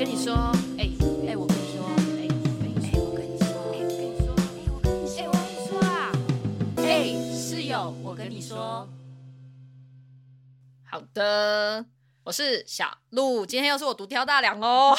[0.00, 0.32] 跟你说，
[0.78, 0.88] 哎、
[1.28, 1.84] 哎、我跟你说，
[2.16, 6.10] 哎、哎、我跟你说，哎、我跟你说，哎、我跟你说，哎、我跟你说啊，
[6.78, 8.88] 哎、室友，我跟你说，
[10.90, 11.84] 好的，
[12.22, 14.96] 我是小鹿，今天又是我独挑大梁哦。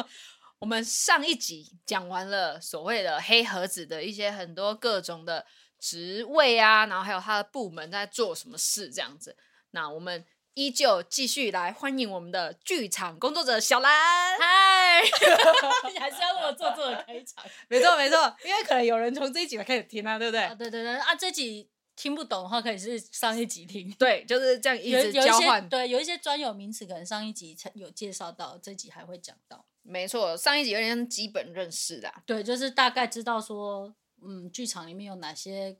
[0.60, 5.46] 我们上一集讲完了所谓的黑盒子的一些很多各种的
[5.80, 9.38] 职位啊，然后还有他的部门在做什么事这样子。
[9.70, 10.22] 那我们
[10.54, 14.38] 依旧继续来欢迎我们的剧场工作者小兰。
[14.38, 15.02] 嗨，
[15.92, 17.44] 你还是要那么做作的开场？
[17.68, 20.42] 没错没错，因为可能有人从这一集来开始听啊，对不对？
[20.42, 23.92] 啊，对对对啊，这集听不懂的话，可以是上一集听。
[23.98, 25.68] 对，就是这样一直交换。
[25.68, 29.66] 对，有一些专有名词，可能上一集有介绍到，这集还会讲到。
[29.82, 32.14] 没错，上一集有点基本认识的。
[32.24, 33.92] 对，就是大概知道说，
[34.24, 35.76] 嗯，剧场里面有哪些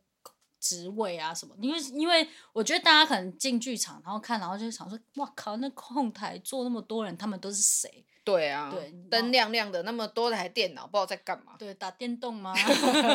[0.65, 1.55] 职位啊什么。
[1.61, 8.07] 因为，因为我觉得大家可能进剧场，然后看，然后就想说，哇靠，那控台坐那么多人，他们都是谁？
[8.25, 11.57] 对啊，对，灯亮亮的，那么多台电脑，不知道在干嘛。
[11.59, 12.55] 对，打电动吗？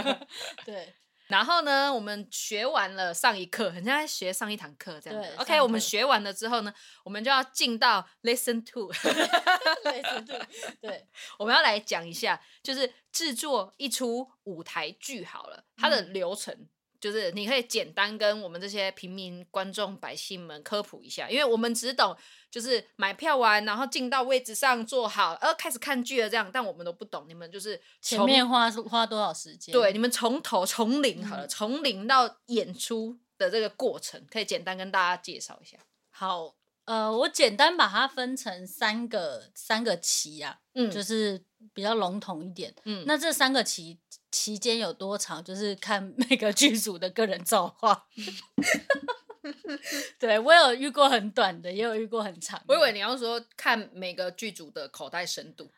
[0.64, 0.94] 对。
[1.30, 5.30] 然后呢，我们学完了上一课，很像在学上一堂课这样子。
[5.38, 6.74] OK，我们学完了之后呢，
[7.04, 8.92] 我们就要进到 Lesson Two。
[9.86, 10.40] Lesson Two，
[10.82, 11.08] 对，
[11.38, 16.68] 我们要来讲一下，就是制作一出舞台剧好了，它的流程。
[17.00, 22.16] 嗯就是你可以简单跟我们这些平民观众百姓们科普一下，因为我们只懂
[22.52, 27.26] 就是买票完，然后进到位置上坐好，呃，开始看剧了这样，但我们都不懂。
[27.28, 29.72] 你们就是前面花花多少时间？
[29.72, 35.78] 对，你们从头从零好了，从零到演出的这个过程，可以简单跟大家介绍一下。
[36.10, 36.54] 好，
[36.90, 44.00] 呃，我简单把它分成三个三个期啊，嗯，就是比较笼统一点，嗯，那这三个期。
[44.32, 48.06] 期间有多长，就是看每个剧组的个人造化。
[50.20, 52.66] 对，我有遇过很短的，也有遇过很长的。
[52.68, 55.72] 我以为你要说看每个剧组的口袋深度。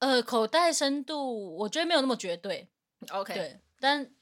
[0.00, 2.68] 呃，口袋深度我觉得没有那么绝对。
[3.10, 4.12] OK，对，但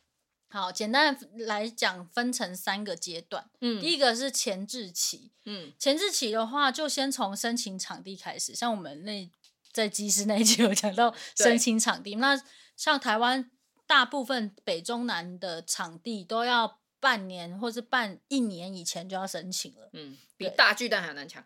[0.50, 3.48] 好，简单来讲，分成三个阶段。
[3.60, 5.30] 嗯，第一个是前置期。
[5.44, 8.54] 嗯，前置期的话，就先从申请场地开始。
[8.54, 9.30] 像我们那
[9.72, 12.42] 在机师那一集有讲到 申请场地，那
[12.76, 13.50] 像台湾。
[13.86, 21.44] 大部分北中南的场地都要半年或是半一年以前就要申请了，嗯，比大巨蛋还难抢。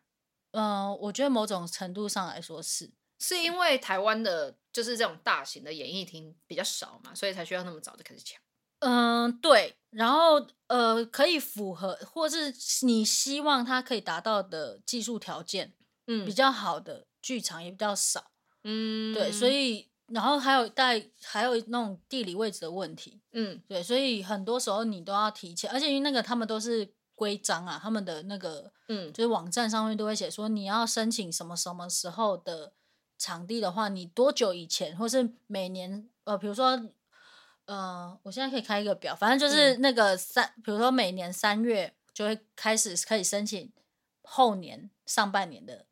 [0.50, 8.38] 嗯、呃，我觉得某种程度上来说是，是因为台湾的就是这种大型的演艺厅比较少嘛，所以才需要那么早就开始抢。
[8.84, 9.76] 嗯、呃，对。
[9.90, 15.72] 然后呃，可以符合或是你希望它可以达到的技术条件，
[16.06, 18.30] 嗯，比较好的剧场也比较少，
[18.62, 19.88] 嗯，对，所以。
[20.08, 32.74] 然后还有带，还有那种地理位置的问题，嗯，对，所以很多时候你都要提前，而且因为那个他们都是规章啊，他们的那个，嗯，就是网站上面都会写说你要申请什么什么时候的
[33.16, 36.78] 场地的话，你多久以前，或是每年，呃，比如说，
[37.66, 43.72] 呃，我现在可以开一个表，反正就是那个三，嗯，比如说每年三月就会开始可以申请
[44.22, 45.86] 后年上半年的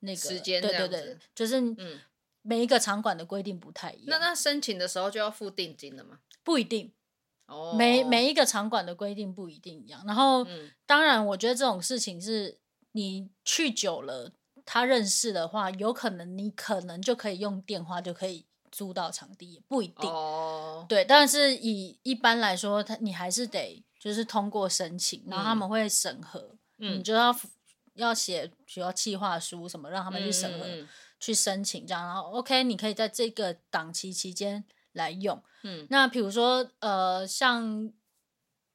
[0.00, 2.00] 那个时间，对对对，就是嗯。
[2.48, 4.06] 每一个场馆的规定不太一样。
[4.06, 6.20] 那那申请的时候就要付定金了吗？
[6.44, 6.92] 不一定。
[7.46, 7.74] 哦。
[7.76, 10.00] 每每一个场馆的规定不一定一样。
[10.06, 12.60] 然后，嗯、当然，我觉得这种事情是
[12.92, 14.32] 你去久了，
[14.64, 20.08] 他认识的话，有可能你可能就可以用电话就可以租到场地，也不一定。
[20.08, 20.84] 哦。
[20.88, 27.34] 对，但是以一般来说，他你还是得就是通过申请，然后他们会审核，嗯、你就要
[27.94, 30.66] 要写需要计划书什么，让他们去审核。
[31.18, 34.62] 去申请这样，然后 OK，你可以在这个档期期间
[34.92, 35.42] 来用。
[35.62, 37.90] 嗯，那比如说呃，像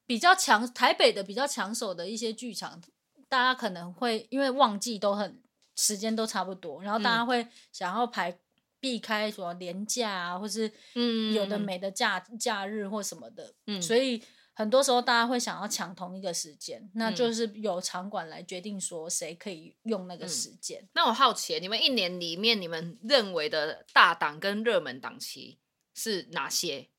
[0.08, 2.82] 比较强台北的比较抢手的一些剧场，
[3.30, 5.40] 大家可能会因为旺季都很
[5.76, 8.36] 时间都差不多，然后大家会想要排
[8.82, 14.22] 避开什么连假啊，或是嗯有的没的假假日或什么的，嗯，所以。
[14.54, 20.82] 很多时候大家会想要抢同一个时间，那就是由场馆来决定说谁可以用那个时间。
[20.82, 20.90] 嗯。
[20.94, 25.58] 那我好奇，你们一年里面你们认为的大档跟热门档期
[25.96, 26.90] 是哪些？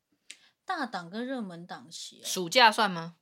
[0.65, 3.17] 大档跟热门档期，暑假算吗？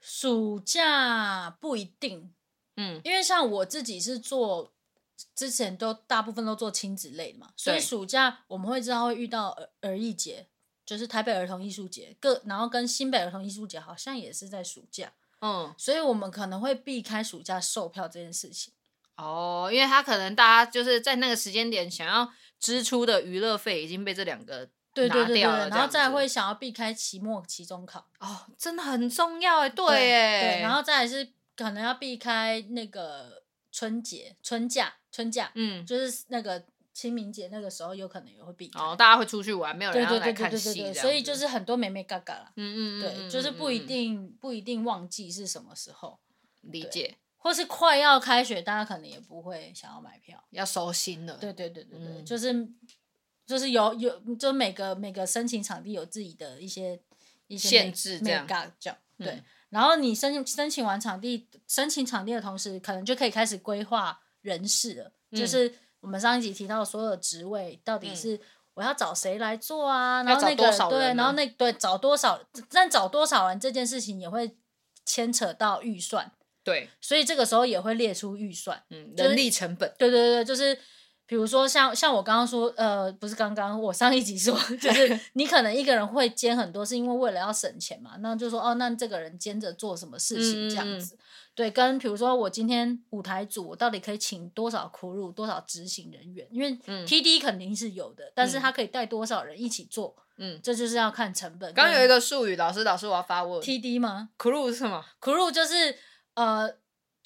[0.00, 2.32] 暑假不一定，
[2.76, 4.73] 嗯，因为像我自己是做
[5.34, 10.48] 之前都大部分都做亲子类的嘛，所以暑假我们会知道会遇到儿儿艺节。
[10.86, 18.70] 就是台北儿童艺术节，各然后跟新北儿童艺术节好像也是在暑假，嗯，所以我们可能会避开暑假售票这件事情。
[19.16, 22.30] 哦，因为他可能大家就是在那个时间点想要
[22.60, 28.06] 支出的娱乐费已经被这两个拿掉了，对对对对，然后再会想要避开期末、期中考。
[28.20, 33.43] 哦，真的很重要哎，对哎，对，然后再来是可能要避开那个
[33.74, 38.78] 春节、春假、春假，嗯，就是那个清明节那个时候有可能也会避开。
[38.78, 42.52] 哦，大家会出去玩，没有人要来看戏，所以就是很多美眉角角啦。
[42.54, 46.20] 嗯嗯对，就是不一定不一定忘记是什么时候。
[46.60, 47.16] 理解。
[47.36, 51.36] 或是快要开学，大家可能也不会想要买票，要收心了。
[51.38, 52.68] 对对对对对，嗯、就是
[53.44, 57.00] 就是有有，就每个每个申请场地有自己的一些
[57.48, 58.46] 一些限制这样，
[58.78, 59.42] 这样对。
[59.74, 65.12] 嗯、然后你申申请完场地，申请场地的同时，可能就可以开始规划人事了。
[65.32, 68.40] 嗯、就是我们上一集提到的所有的职位，到底是
[68.74, 70.22] 我要找谁来做啊？
[70.22, 72.40] 嗯、然后那个对，然后那对找多少，
[72.70, 74.56] 但找多少人这件事情也会
[75.04, 76.30] 牵扯到预算。
[76.62, 79.92] 对，所以这个时候也会列出预算，嗯，人力成本。
[79.98, 80.78] 对对对，就是
[81.26, 91.14] 比如说像像我刚刚说，呃，不是刚刚我上一集说，就是你可能一个人会兼很多，是因为为了要省钱嘛，那就说哦，那这个人兼着做什么事情这样子。
[91.14, 91.18] 嗯、
[91.54, 96.46] 对，跟比如说我今天舞台组，我到底可以请多少 crew，多少执行人员？
[96.50, 96.76] 因为
[97.06, 100.14] TD 肯定是有的，嗯、但是他可以带多少人一起做？
[100.36, 101.72] 嗯，这就是要看成本。
[101.72, 105.96] 刚有一个术语，老师老师我要发问，TD 吗？crew 是什么？crew 就是。
[106.34, 106.68] 呃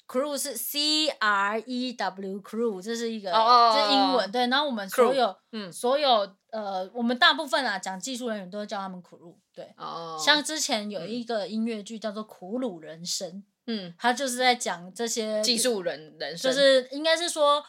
[0.09, 4.31] ，crew 是 C R E W crew，这是一个，这、oh, 是英文。
[4.31, 9.35] 对，然后我们所有，嗯，所有呃，我们大部分啊讲技术人员都会叫他们 crew。
[9.53, 13.29] 对，oh, 像之前有一个音乐剧叫做《苦鲁人生》，
[13.67, 17.63] 嗯，他就是在讲这些技术人人生，就是应该是说。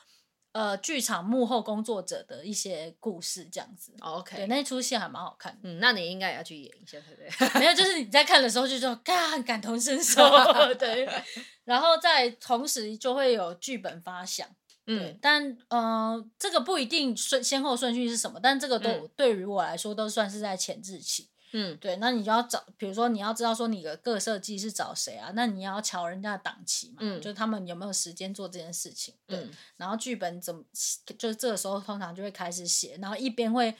[0.53, 3.95] 呃，剧场幕后工作者的一些故事，这样子。
[4.01, 5.57] OK，对，那出戏还蛮好看。
[5.63, 7.49] 嗯，那你应该也要去演一下，对不对？
[7.61, 10.29] 没有，就是你在看的时候就说，嘎，感同身受。
[10.79, 11.09] 对，
[11.65, 14.49] 然后在同时就会有剧本发想。
[14.87, 21.30] 嗯，但呃，这个不一定顺先后顺序是什么，但这个都、嗯、对于我来说都算是在前置期。
[21.53, 25.33] 嗯，对，那你就要找，比如说你要知道说你的各设计是找谁啊？
[25.35, 29.39] 那你要瞧人家的档期嘛，嗯，就是他们有没有时间做这件事情，对。
[29.39, 30.63] 嗯、然后剧本怎么，
[31.19, 33.75] 就是这个时候通常就会开始写，然后一边会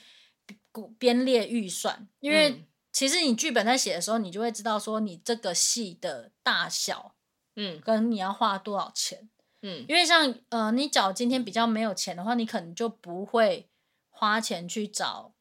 [0.99, 7.15] 编列预算，因为其实你剧本在写的时候，你就会知道说你这个戏的大小，
[7.55, 9.29] 嗯，跟你要花多少钱，
[9.61, 13.69] 嗯，因为像呃，你找今天比较没有钱的话，你可能就不会
[14.09, 15.33] 花钱去找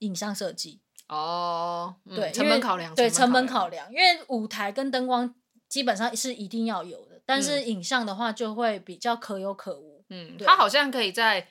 [0.00, 0.82] 影像设计。
[1.08, 5.34] 哦，嗯、对，成本考量，对成本考量，因为舞台跟灯光
[5.66, 10.04] 基本上是一定要有的，但是影像的话就会比较可有可无。
[10.10, 11.48] 嗯，它好像可以在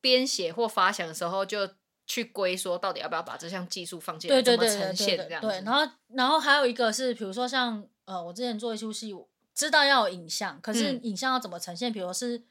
[0.00, 1.68] 编写或发想的时候就
[2.06, 5.40] 去归说，到底要不要把这项技术放进来，怎么呈现这样。
[5.40, 9.14] 对，然后然后还有一个是，比如说像呃，我之前做一出戏，
[9.54, 11.92] 知道要有影像，可是影像要怎么呈现？
[11.92, 12.42] 比如是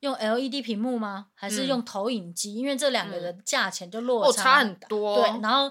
[0.00, 1.26] 用 LED 屏幕吗？
[1.34, 2.52] 还是用投影机？
[2.52, 5.16] 嗯、因为这两个的价钱就落差很多。
[5.16, 5.70] 对，然后。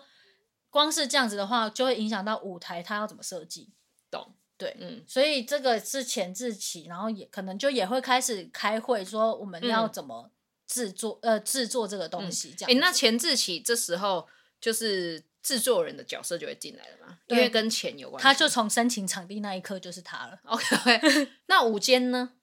[0.70, 3.74] 光是这样子的话，就会影响到舞台它要怎么设计。
[4.12, 10.32] 懂，对，嗯，所以这个是前置期，然后也可能就也会开始开会，说我们要怎么
[10.68, 12.72] 制作，嗯、呃，制作这个东西这样。
[12.72, 14.28] 哎、欸，那前置期这时候
[14.62, 17.20] 就是制作人的角色就会进来了嘛？
[17.28, 18.24] 对因为跟钱有关系。
[18.24, 20.40] 他就从申请场地那一刻就是他了。
[20.46, 22.34] OK， 那舞间呢？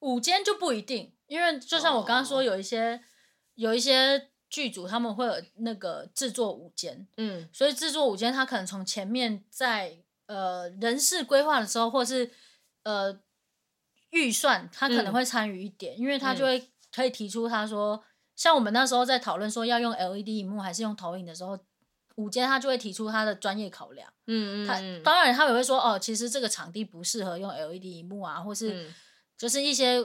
[0.00, 3.00] 舞间就不一定，因为就像我刚刚说，有一些、oh.
[3.54, 4.31] 有一些。
[4.52, 9.96] 剧组他们会有那个制作舞间，嗯，所以制作舞间他可能从前面在
[10.26, 12.30] 呃人事规划的时候，或是
[12.82, 13.18] 呃
[14.10, 18.02] 预算，他可能会参与一点，嗯、因为他就会可以提出他说，嗯、
[18.36, 21.58] 像我们那时候在讨论说要用 LED 荧幕还是用投影的时候，
[22.16, 28.92] 舞间他就会提出他的专业考量，嗯，嗯嗯，他当然他也会说哦，其实这个场地不适合用 LED 荧幕啊，或是
[29.38, 30.04] 就是一些。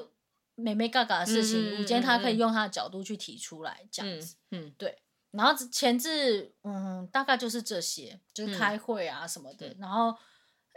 [0.60, 4.98] 美美嘎嘎的事情，舞监、嗯、他可以用他的角度去提出来，这样子，嗯，嗯对。
[5.30, 9.68] 然后前置，嗯，大概就是这些，就是开会啊什么的。
[9.68, 10.16] 嗯、然后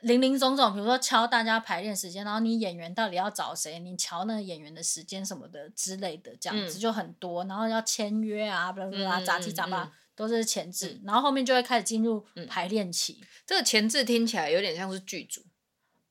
[0.02, 7.42] 林林总总，比如说敲大家排练时间，然后你演员到底要找谁，你敲那个演员的时间什么的之类的，这样子就很多。
[7.44, 10.98] 嗯、然后要签约啊，巴拉巴拉，杂七杂八都是前置。
[11.00, 13.24] 嗯、然后后面就会开始进入排练期。
[13.46, 15.42] 这个前置听起来有点像是剧组，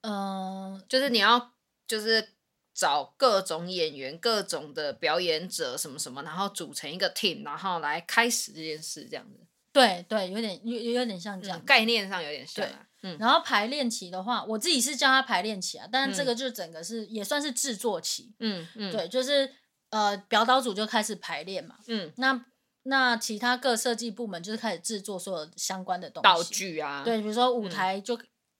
[0.01, 1.51] 嗯，就是你要
[1.85, 2.29] 就是。
[2.73, 9.45] 找各种演员、各种的表演者，什么什么，然后组成一个 team，然后来开始这件事，这样子。
[9.71, 12.87] 对对，有点有有点像这样、嗯，概念上有点像、啊。
[13.01, 13.17] 对，嗯。
[13.19, 18.33] 然后排练期的话，我自己是叫他排练期啊，但是这个就整个是、嗯、也算是制作期。
[18.39, 18.91] 嗯嗯。
[18.91, 19.53] 对，就是
[19.89, 21.75] 呃，表导组就开始排练嘛。
[21.87, 22.11] 嗯。
[22.17, 22.45] 那
[22.83, 27.03] 那其他各设计部门就是开始制作所有相关的东西，道具啊。
[27.03, 28.17] 对，比如说舞台就。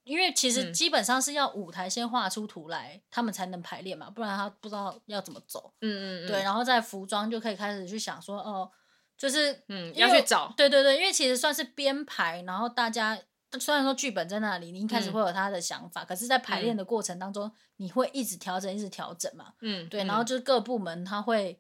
[0.10, 5.72] 嗯因为其实基本上是要舞台先画出图来，嗯、他们才能排练嘛，不然他不知道要怎么走。
[5.82, 8.70] 嗯嗯，嗯对，然后在服装就可以开始去想说，哦，
[9.18, 10.54] 就是嗯要去找。
[10.58, 13.20] 对对对，因为其实算是编排，然后大家
[13.60, 19.54] 虽然说剧本在那里，你一开始会有他的想法，嗯、可是在排练的过程当中，你会一直调整，一直调整嘛。
[19.62, 21.60] 嗯，对，然后就是各部门他会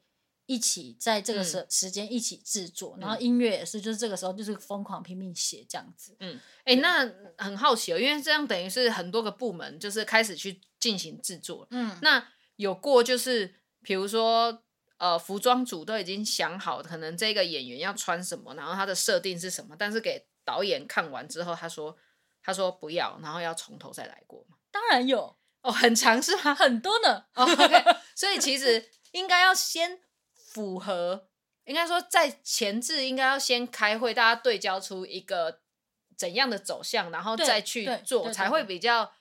[0.50, 6.18] 一起在这个时时间一起制作，嗯、然后音乐也是，就是这个时候就是疯狂拼命写这样子。
[6.20, 11.68] 嗯，哎、欸，那很好奇哦，因为这样等于是很多个部门就是开始去进行制作。
[11.70, 13.54] 嗯，那有过就是
[13.84, 14.64] 比如说
[14.98, 21.96] 呃，服装组都已经想好可能这个演员要穿什么，然后他的设定是什么，但是给导演看完之后，他说
[22.42, 24.58] 他说不要，然后要从头再来过吗？
[24.72, 26.56] 当然有哦，很长是吗？
[26.56, 27.26] 很多呢。
[27.36, 30.00] 哦 okay, 所以其实应该要先。
[30.50, 31.28] 符合，
[31.66, 35.60] 应该说在前置应该要先开会，大家对焦出一个
[36.18, 39.12] 怎样的走向，然后再去做，才会比较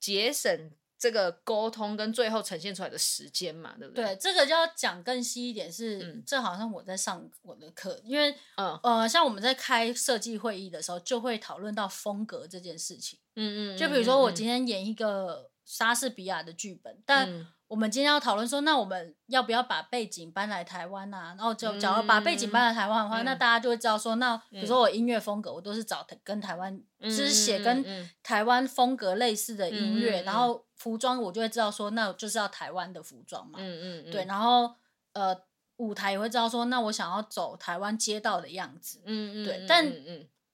[0.00, 4.04] 节省这个沟通跟最后呈现出来的时间嘛，对不对？
[4.04, 13.18] 对，这个就要讲更细一点是，是、嗯、这好像我在上我的课，因为嗯呃，像我们在开设计会议的时候，就会讨论到风格这件事情。
[13.36, 21.34] 嗯，嗯嗯，就比如说我今天演一个莎士比亚的剧本，嗯、但我们今天要讨论说，那我们要不要把背景搬来台湾啊？
[21.36, 30.22] 然后就假如把背景搬来台湾的话，嗯、那大家就会知道说，那比如说我音乐风格，我都是找跟台湾，嗯、就是写跟台湾风格类似的音乐。
[30.22, 33.58] 嗯、然后服装我就会知道说，那就是要台湾的服装嘛。
[33.60, 34.74] 嗯嗯，嗯对，然后
[35.12, 35.38] 呃，
[35.76, 39.02] 舞台也会知道说，那我想要走台湾街道的样子。
[39.04, 39.86] 嗯嗯，对，但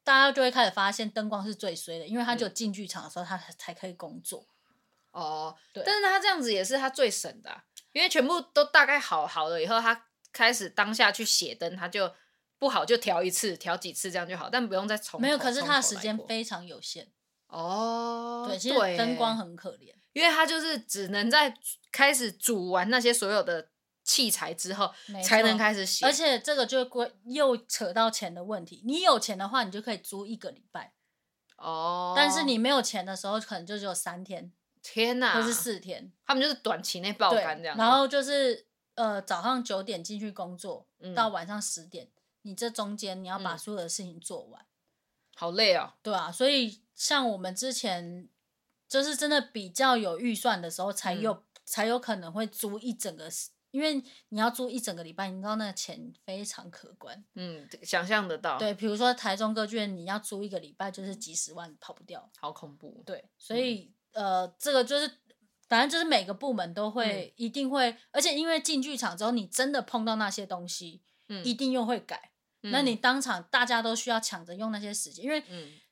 [0.03, 4.45] 大家就会开始发现灯光是最衰的，因为他就进剧场的时候，他才可以工作。
[5.15, 12.13] 哦，对，但是他这样子也是他最省的，啊，因为全部都大概好好了以后，他开始当下去写灯，他就
[12.59, 15.21] 不好就调一次，调几次这样就好，但不用再重。
[15.21, 17.09] 没有，可是他的时间非常有限。
[17.47, 21.55] 哦，对，其实灯光很可怜，因为他就是只能在
[21.93, 23.69] 开始煮完那些所有的
[24.03, 24.93] 器材之后，
[25.23, 26.05] 才能开始写。
[26.05, 30.93] 而且这个就归又扯到钱的问题，你有钱的话，你就可以租一个礼拜。
[31.57, 34.53] 哦，但是你没有钱的时候，可能就只有三天。
[34.87, 37.75] 天呐，或是四天，他们就是短期内爆肝这样。
[37.79, 42.11] 然后就是呃，早上九点进去工作，嗯、到晚上十点，
[42.43, 44.69] 你这中间你要把所有的事情做完，嗯、
[45.37, 45.95] 好累哦。
[46.03, 48.29] 对啊，所以像我们之前
[48.87, 53.31] 就是真的比较有预算的时候，才有、嗯、才有可能会租一整个，
[53.71, 57.25] 因为你要租一整个礼拜，你知道那个钱非常可观。
[57.37, 58.59] 嗯，想象得到。
[58.59, 62.31] 对，比如说台中歌剧院，你要租一个礼拜就是几十万，跑不掉。
[62.39, 63.03] 好恐怖。
[63.07, 63.91] 对，所以。
[64.15, 65.11] 嗯呃，这个就是，
[65.69, 72.31] 反正就是每个部门都会，嗯、一定会，而且因为进剧场之后，你真的碰到那些东西，嗯，一定又会改。
[72.63, 75.43] 嗯、那你当场大家都需要抢着用那些时间，因为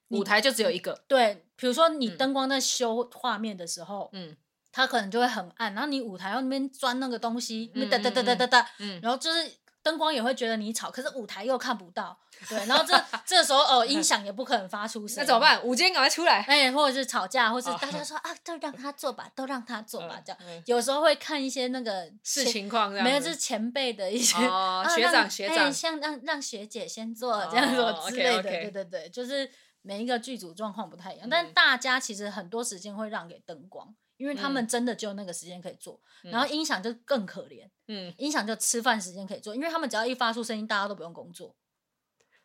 [0.08, 1.04] 舞台就只有一个。
[1.06, 4.36] 对，比如说你灯光在修画面的时候，嗯，
[4.70, 9.61] 它可能就会很暗，然后你舞台要那边钻那个东西，哒哒哒哒哒哒，嗯，然后就是。
[9.82, 12.16] 灯光也会觉得你吵，可是舞台又看不到，
[12.48, 12.94] 对，然后这
[13.26, 15.62] 这时候哦，音响也不可能发出声，那怎么办？
[15.64, 20.38] 舞间赶快出来，哎，或者是吵架，或者是大家说啊，都让他做吧， 都让他做吧，这样。
[20.66, 29.50] 有时候会看一些那个是情况，没有，就是前辈的一些学长 学长，像让让学姐先做这样子之类的，对对对，就是
[29.82, 33.92] 每一个剧组状况不太一样，但大家其实很多时间会让给灯光。
[34.22, 37.68] 因为他们真的只有那个时间可以做，嗯、然后音响就更可怜。
[37.88, 41.56] 嗯，音响就吃饭时间可以做，因为他们只要一发出声音，大家都不用工作。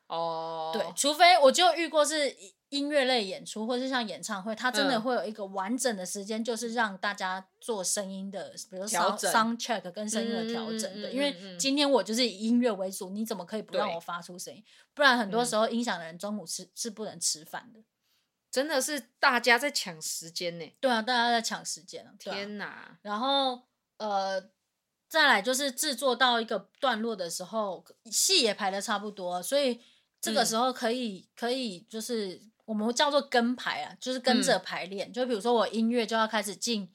[0.08, 2.36] 哦，对，除非我就遇过是
[2.70, 10.92] 音乐类演出，或是像演唱会，它真的会有一个完整的时间，就是让大家做声音的，比如说 sound check 跟声音的调整。
[11.00, 14.64] 对，因为今天我就是以音乐为主，你怎么可以不让我发出声音？
[14.96, 17.80] 不然很多时候音响的人中午吃是不能吃饭的。
[18.58, 20.66] 真的是大家在抢时间呢。
[20.80, 22.12] 对啊，大家在抢时间啊。
[22.18, 22.98] 天哪！
[23.04, 23.62] 然后
[23.98, 24.50] 呃，
[25.08, 29.80] 再来就是制作到一个段落的时候，戏也排的差不多，所以
[30.20, 35.08] 这个时候可以、嗯、可以就是我们叫做跟排啊，就是跟着排练。
[35.08, 36.92] 嗯、就比如说我音乐就要开始进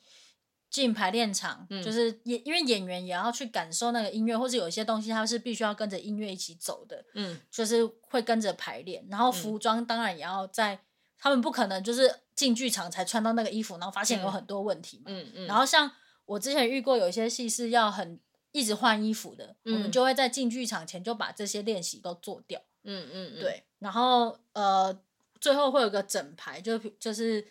[0.69, 9.07] 进排练场，嗯、就是演因为演员也要去感受那个音乐，或者有一些东西他是必须要跟着音乐一起走的，嗯，就是会跟着排练。
[9.09, 10.81] 然后服装当然也要在。
[11.23, 15.05] 他们不可能就是进剧场才穿到那个衣服，然后发现有很多问题嘛。
[15.07, 15.47] 嗯嗯。
[15.47, 15.89] 然后像
[16.25, 18.19] 我之前遇过有一些戏是要很
[18.51, 22.61] 一直换衣服的，嗯、我们就会在进剧场前就把这些练习都做掉。
[22.83, 23.63] 嗯嗯，嗯对。
[23.79, 25.01] 然后呃，
[25.41, 27.47] 最后会有个整排，就就是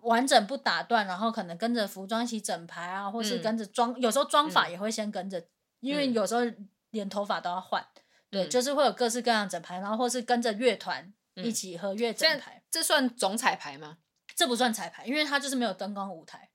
[0.00, 5.46] 完整不打断，然后可能跟着服装一起整排啊，或是跟着妆，嗯、有时候妆法也会先跟着，嗯、
[5.80, 6.40] 因为有时候
[6.88, 7.82] 连头发都要换。
[7.82, 7.90] 嗯、
[8.30, 11.12] 对，就是会有各式各样整排，然后或是跟着乐团。
[11.36, 13.98] 一起合乐整排，这算总彩排吗？
[14.36, 16.50] 这不算彩排，因为它就是没有灯光舞台。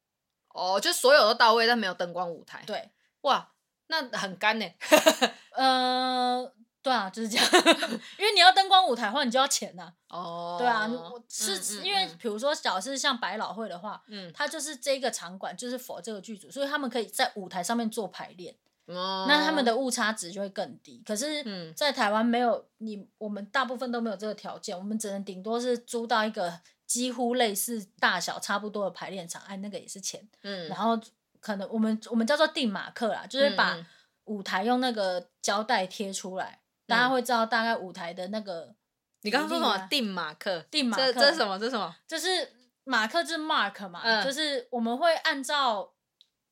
[0.50, 2.64] 哦，就所有都到位，但没有灯光舞台。
[2.66, 3.52] 对，哇，
[3.88, 4.66] 那很干呢。
[5.56, 7.46] 呃，对啊，就是这样。
[8.18, 9.94] 因为你要灯光舞台的话，你就要钱呐。
[10.10, 10.56] 哦。
[10.58, 10.90] 对啊，
[11.30, 18.56] 是因为比如说，假设像百老汇的话，嗯，它就是这个场馆就是 for 这个剧组，所以他们可以在舞台上面做排练。
[18.96, 21.02] 哦，那他们的误差值就会更低。
[21.06, 30.28] 可是，在台湾没有你，我们大部分都没有这个条件，我们只能顶多是租到一个几乎类似大小差不多的排练场，哎，那个也是钱。
[30.42, 31.00] 嗯，然后
[31.40, 33.78] 可能我们我们叫做定马克啦，就是把
[34.26, 38.74] 舞台用那个胶带贴出来，大家会知道大概舞台的那个。
[39.22, 39.88] 你刚刚说什么？
[39.90, 40.60] 定马克？
[40.72, 41.14] 定马克？
[41.14, 41.60] 这是什么？
[41.60, 41.96] 这是什么？
[42.08, 42.28] 就是
[42.86, 45.94] 马克，就是 mark 嘛，嗯，就是我们会按照。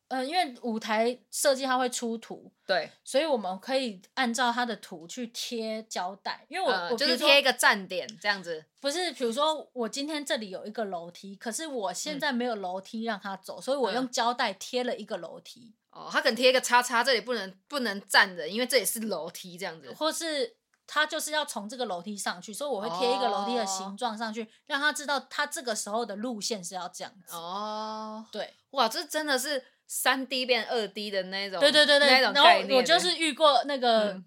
[0.09, 6.45] 呃，因为舞台设计它会出图，对，所以我们可以按照它的图去贴胶带。
[6.47, 15.75] 因为我、呃、我就是贴一个站点这样子，不是，比如说我今天这里有一个楼梯，可是我现在没有楼梯让它走，嗯、所以我用胶带贴了一个楼梯。
[15.91, 19.91] 哦，它可能贴一个叉叉，这里不能不能站人，因为这里是楼梯这样子。
[19.93, 27.35] 或是他就是要从这个楼梯上去，所以我会贴一个楼梯的形状上去，哦、让他知道他这个时候的路线是要这样子。
[27.35, 29.65] 哦，对，哇，这真的是。
[29.87, 34.25] 三 D 变二 D 的那种，对对对对，那种然后我就是遇过那个、嗯、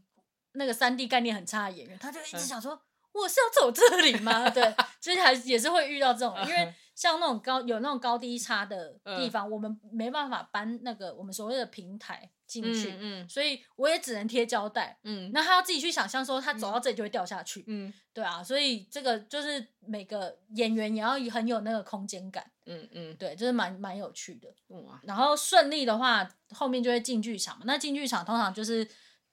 [0.52, 2.80] 那个三 D 概念很差的演员，他就一直想说，嗯、
[3.12, 4.48] 我是要走这里吗？
[4.50, 12.30] 对，就是还也是会遇到这种，因为像那种高有那种高低差的地方，嗯、我们没办法搬那个我们所谓的平台。
[12.50, 28.84] 进去，嗯，嗯，所以我也只能贴胶带，嗯，那他要自己去想象说他走到这里就会掉下去，嗯，对啊，所以这个就是每个演员也要很有那个空间感，嗯嗯，对，就是蛮蛮有趣的，哇，然后顺利的话，后面就会进剧场，那进剧场通常就是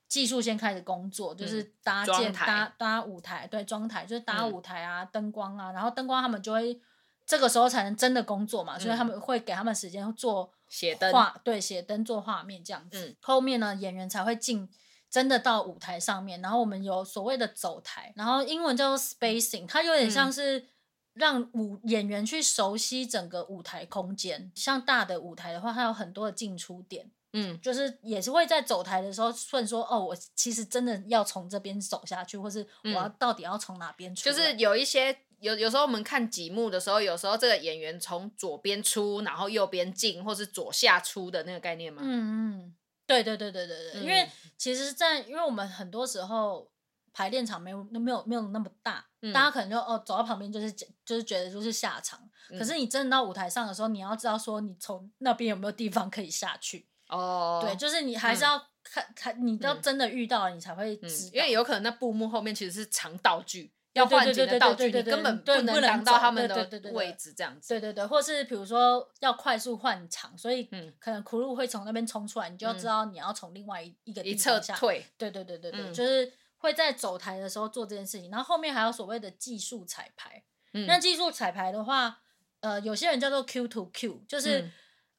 [0.07, 6.79] 技术先开始工作，就是搭建搭搭舞台，对，装台就是搭舞台啊，灯光啊，然后灯光他们就会
[7.27, 10.51] 这个时候才能真的工作嘛，所以他们会给他们时间做。
[10.69, 14.67] 写灯画对，写灯做画面这样子，嗯、后面呢演员才会进
[15.09, 20.67] 真的到舞台上面，然后我们有所谓的走台，然后英文叫做 spacing，它有点像是
[21.13, 24.51] 让舞演员去熟悉整个舞台空间。
[24.55, 35.17] 像大的舞台的话，它有很多的进出点，嗯，就是也是会在走台的时候顺说哦，我其实真的要从这边走下去，或是我要到底要从哪边出，就是有一些。
[35.39, 42.01] 有有时候我们看几幕的时候，有时候这个演员从左边出，然后右边进，或是左下出的那个概念吗？
[42.03, 46.71] 嗯嗯，对对对对对对，嗯、因为其实在，在因为我们很多时候
[47.13, 52.19] 排练场没有没有没有那么大，嗯、大家可能就哦走到旁边就是就是觉得就是下场，
[52.49, 56.87] 嗯、可是你真的到舞台上的时候，你要知道说你从那边有没有地方可以下去。
[57.09, 63.71] 哦，对，就是你还是要看看，嗯、你要真的遇到了，你才会知因为有可能那布幕后面其实是藏道具。
[63.97, 67.69] 要换景的道具，你根本不能挡到他们的位置，这样子。
[67.69, 70.65] 对对对，或是比如说要快速换场，所以
[70.99, 75.05] 可能 crew 会从那边冲出来，你就要知道你要从另外一一个地方下退。
[75.17, 78.29] 对对对对对，就是会在走台的时候做这件事情。
[78.29, 80.43] 然后后面还有所谓的技术彩排。
[80.85, 82.19] 那技术彩排的话，
[82.59, 84.69] 呃，有些人叫做 Q to Q，就是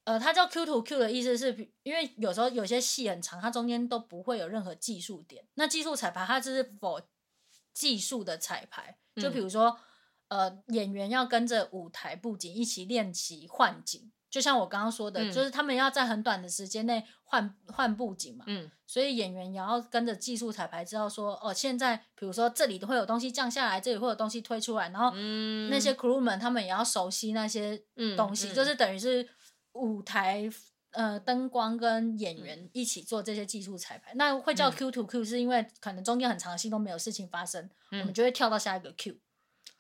[0.05, 5.45] 呃，它叫 Q to Q 的意思是，因为有时候有些戏很长，它中间都不会有任何技术点。
[5.55, 7.03] 那技术彩排它就是 for
[7.79, 9.79] 技术的彩排，就比如说，
[10.27, 25.13] 嗯、呃，演员要跟着舞台布景一起练习换景，就像我刚刚说的，嗯、就是他们要在很短的时间内换换布景嘛，嗯，所以演员也要跟着技术彩排，知道说，哦，现在比如说这里都会有东西降下来，这里会有东西推出来，然后
[25.71, 27.81] 那些 crew 们他们也要熟悉那些
[28.17, 29.29] 东西，就是等于是
[29.75, 30.51] 舞台。
[30.93, 39.19] 呃，灯光跟演员一起做这些技术彩排，嗯、那会叫 Q to Q，是因为可能中间很长的戏都没有事情发生，嗯、我们就会跳到下一个 Q。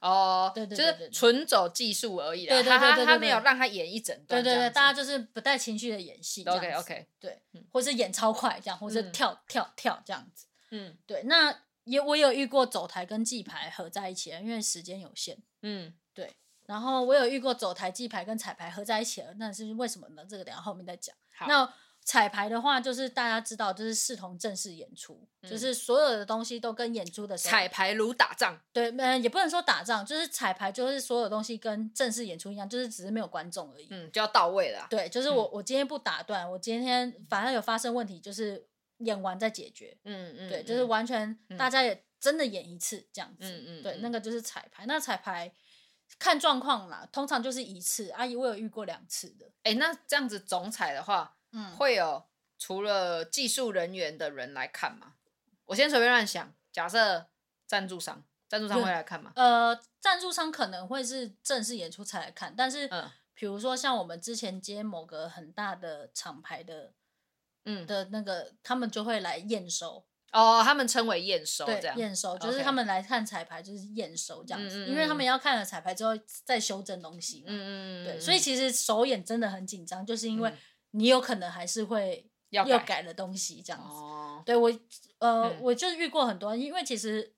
[0.01, 2.55] 哦，对对，对，就是纯走技术而已啦。
[2.55, 4.41] 对对对，对，他没有让他演一整段。
[4.41, 6.45] 对对对，大家就是不带情绪的演戏。
[6.45, 7.43] OK OK，对，
[7.73, 10.47] 或是演超快这样，或是跳、嗯、跳跳这样子。
[10.71, 15.39] 嗯，对，那也我有遇过走台跟记牌合在一起，因为时间有限。
[15.63, 16.37] 嗯，对。
[16.69, 20.23] 然后我有遇过走台记牌跟彩排合在一起了，那是为什么呢？
[20.29, 21.17] 这个等下后面再讲。
[21.47, 21.73] 那
[22.05, 27.35] 彩排的话，就是大家知道，就是视同正式演出，嗯、就是所有的东西都跟演出的。
[27.39, 28.61] 彩排如打仗。
[28.71, 33.89] 对，嗯，也不能说打仗，就是彩排，就是所有东西跟正式演出一样，就是只是没有观众而已。
[33.91, 34.87] 嗯，就要到位了。
[34.91, 39.97] 对，就是我，嗯、我今天不打断，我今天反正有发生问题，就是演完再解决。
[40.05, 40.51] 嗯嗯。
[40.51, 43.51] 对，就是完全大家也真的演一次这样子。
[43.51, 43.83] 嗯嗯。
[43.83, 44.85] 对，那个就是彩排。
[44.85, 45.51] 那彩排。
[46.19, 48.11] 看状况啦，通常就是一次。
[48.11, 49.47] 阿姨，我有遇过两次的。
[49.63, 52.25] 哎、欸，那这样子总彩的话，嗯，会有
[52.59, 55.15] 除了技术人员的人来看吗？
[55.67, 57.29] 我先随便乱想，假设
[57.67, 59.33] 赞助商，赞助商会来看吗？
[59.37, 66.95] 呃，赞助商可能会是正式演出才来看，但是，嗯，比如说像我们之前接某个很大的厂牌的，
[67.67, 70.08] 嗯的那个，他们就会来验收。
[70.33, 76.11] 哦，他们称为验收，这样验收就是他们来看彩排，就是验收这样子，因为他们要看了彩排之后
[76.45, 77.47] 再修正东西嘛。
[77.49, 80.53] 嗯嗯对，所以其实首演真的很紧张，就是因为
[80.91, 83.89] 你有可能还是会要改了东西这样子。
[83.89, 84.69] 哦、对我，
[85.19, 87.35] 呃，嗯、我就遇过很多，因为其实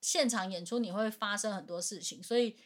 [0.00, 2.56] 现场演出你会发生很多事情，所以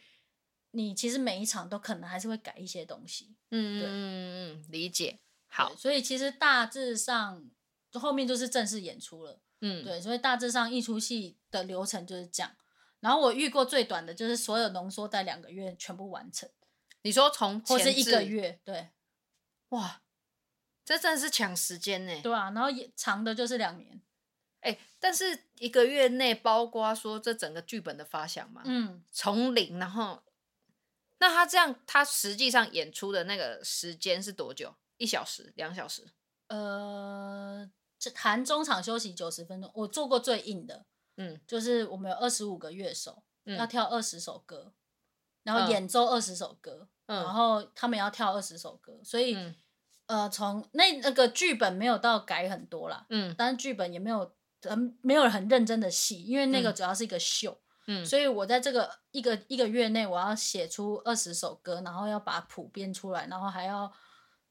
[0.71, 3.37] 你其实每一场都可能还是会改一些东西。
[3.51, 5.21] 嗯对嗯嗯，理解。
[5.49, 7.49] 好，所以其实大致上
[7.93, 9.41] 后面就是正式演出了。
[9.61, 12.55] 嗯，对，所以大致上一出戏的流程就是这样。
[13.01, 16.49] 然后我遇过最短的就是所有浓缩在两个月全部完成。
[17.03, 18.91] 你说从或是一个月，对，
[19.69, 20.03] 哇，
[20.85, 22.21] 这真的是抢时间呢。
[22.23, 24.03] 对啊，然后也长的就是两年，
[24.61, 30.23] 哎，但是一个月内包括说这整个剧本的发想嘛，嗯，从零，然后
[31.19, 34.75] 那他这样，他实际上演出的那个时间是多久？
[34.97, 36.07] 一小时、两小时？
[36.49, 44.73] 呃，这含中场休息九十分钟，我做过最硬的，嗯，就是我们有二十五个乐手，嗯，要跳二十首歌。
[45.43, 49.55] 然后演奏二十首歌，嗯、然后他们要跳二十首歌，所以，嗯、
[50.07, 57.57] 呃，从那那个剧本没有到改很多啦，嗯，但是剧本也没有很没有很认真的戏，因为那个主要是一个秀，
[57.87, 63.93] 嗯，所以我在这个一个一个月内，我要写出二十首歌，然后要把谱编出来，然后还要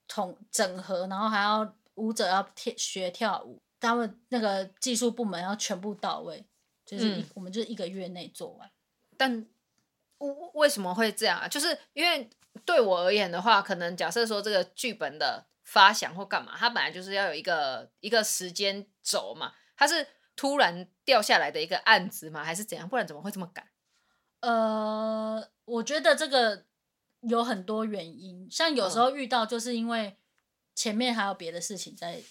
[0.07, 6.45] 统整合，然后还要舞者要跳学跳舞，他们那个技术部门要全部到位，
[6.85, 8.71] 就是一、嗯、我们就是一个月内做完，
[9.17, 9.45] 但。
[10.17, 11.45] 为为什么会这样啊？
[11.45, 12.27] 就是因为
[12.63, 19.51] 对我而言的话，可能假设说这个剧本的发想或干嘛，它本来就是要有一个一个时间轴嘛。
[19.75, 22.45] 它是突然掉下来的一个案子吗？
[22.45, 22.87] 还是怎样？
[22.87, 23.67] 不然怎么会这么赶？
[24.39, 26.63] 呃，我觉得这个
[27.19, 30.17] 有很多原因，像有时候遇到就是因为
[30.75, 32.21] 前面还有别的事情在，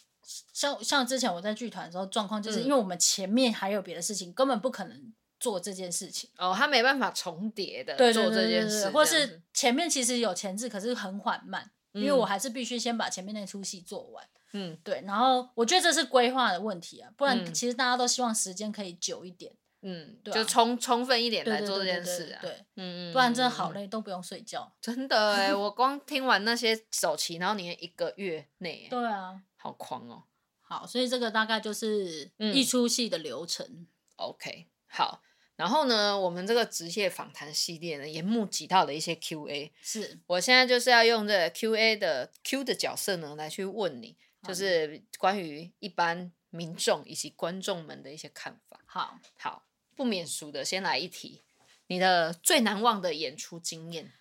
[0.53, 5.13] 像像之前我在剧团的时候状况，就是因为我们前面还有别的事情，根本不可能。
[5.41, 6.31] 做这件事情。
[6.39, 14.27] 哦，他没办法重叠的对做这件事，或是前面其实有前置，可是很缓慢，嗯、因为我还是必须先把前面那出戏做完。
[14.53, 19.53] 嗯，对，然后我觉得这是规划的问题啊，不然其实大家都希望时间可以久一点，
[19.87, 24.75] 嗯，对啊、就充充分一点来做这件事啊，对，嗯嗯，不然真的好累，都不用睡觉。
[24.81, 30.25] 真的哎，我光听完那些首期，然后你一个月内，对啊，好狂哦。
[30.63, 33.67] 好，所以这个大概就是一出戏的流程。
[33.67, 35.23] 嗯、OK，好。
[35.57, 39.73] 然后呢，我们这个职业访谈系列呢，也募集到了一些 Q&A。
[39.81, 48.81] 是，我现在就是要用这 Q&A 的 Q 的角色呢，来去问你，就是关于一般民众以及观众们的一些看法。
[48.85, 51.43] 好，好，不免俗的，先来一题，
[51.87, 54.13] 你的最难忘的演出经验。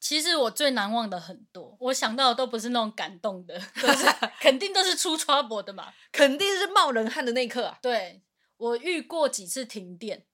[0.00, 4.06] 其实我最难忘的很多，我想到的都不是那种感动的， 都是
[4.40, 7.78] 肯定都是出 trouble 的嘛， 肯定是冒冷汗的那一刻啊。
[7.82, 8.22] 对，
[8.56, 10.24] 我遇过几次停电。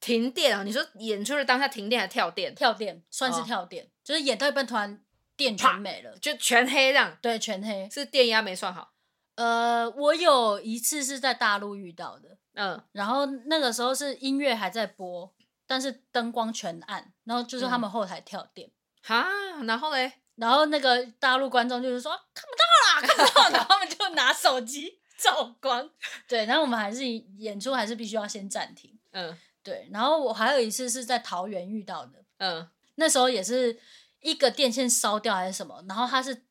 [0.00, 0.64] 停电啊！
[0.64, 2.52] 你说演出的当下停电还跳电？
[2.56, 5.00] 跳电算是跳电，哦、就是演到一半突然
[5.36, 7.16] 电全没了，就全黑这样。
[7.22, 8.94] 对，全黑是电压没算好。
[9.36, 15.32] 呃，我有一次是在大陆遇到的，嗯，然后那个时候是音乐还在播，
[15.66, 18.70] 但是灯光全暗，然后就是他们后台跳电。
[19.02, 25.90] 哈、嗯，然后嘞，然后那个大陆观众就是说看不到啦，看不到， 然后他们就拿手机照光。
[26.28, 28.98] 对，然后我们还是演出还是必须要先暂停。
[29.12, 29.36] 嗯。
[29.64, 33.78] 对，然后我还有一次是在桃园遇到的，嗯，那时候也是
[34.18, 36.42] 一个电线烧掉还是什么，然后它是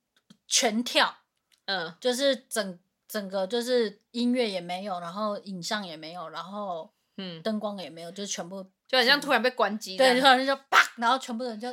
[0.47, 1.17] 全跳，
[1.65, 2.79] 嗯，就是整
[3.11, 11.69] 整个就是音乐也没有，然后影像也没有，然后嗯，灯光也没有，就全部就好像突然被关机，对，突然就啪，然后全部人就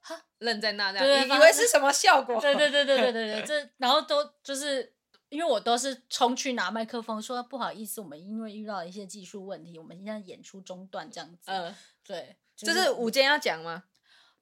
[0.00, 2.38] 哈愣在那这样，对以为是什么效果？
[2.38, 4.92] 对对对对对对对， 这然后都就是。
[5.32, 11.38] 因为我都是冲去拿麦克风，说不好意思，我们因为遇到一些技术问题，我们现在演出中断这样子。
[11.46, 13.84] 嗯、呃，对，就是、这是午间要讲吗？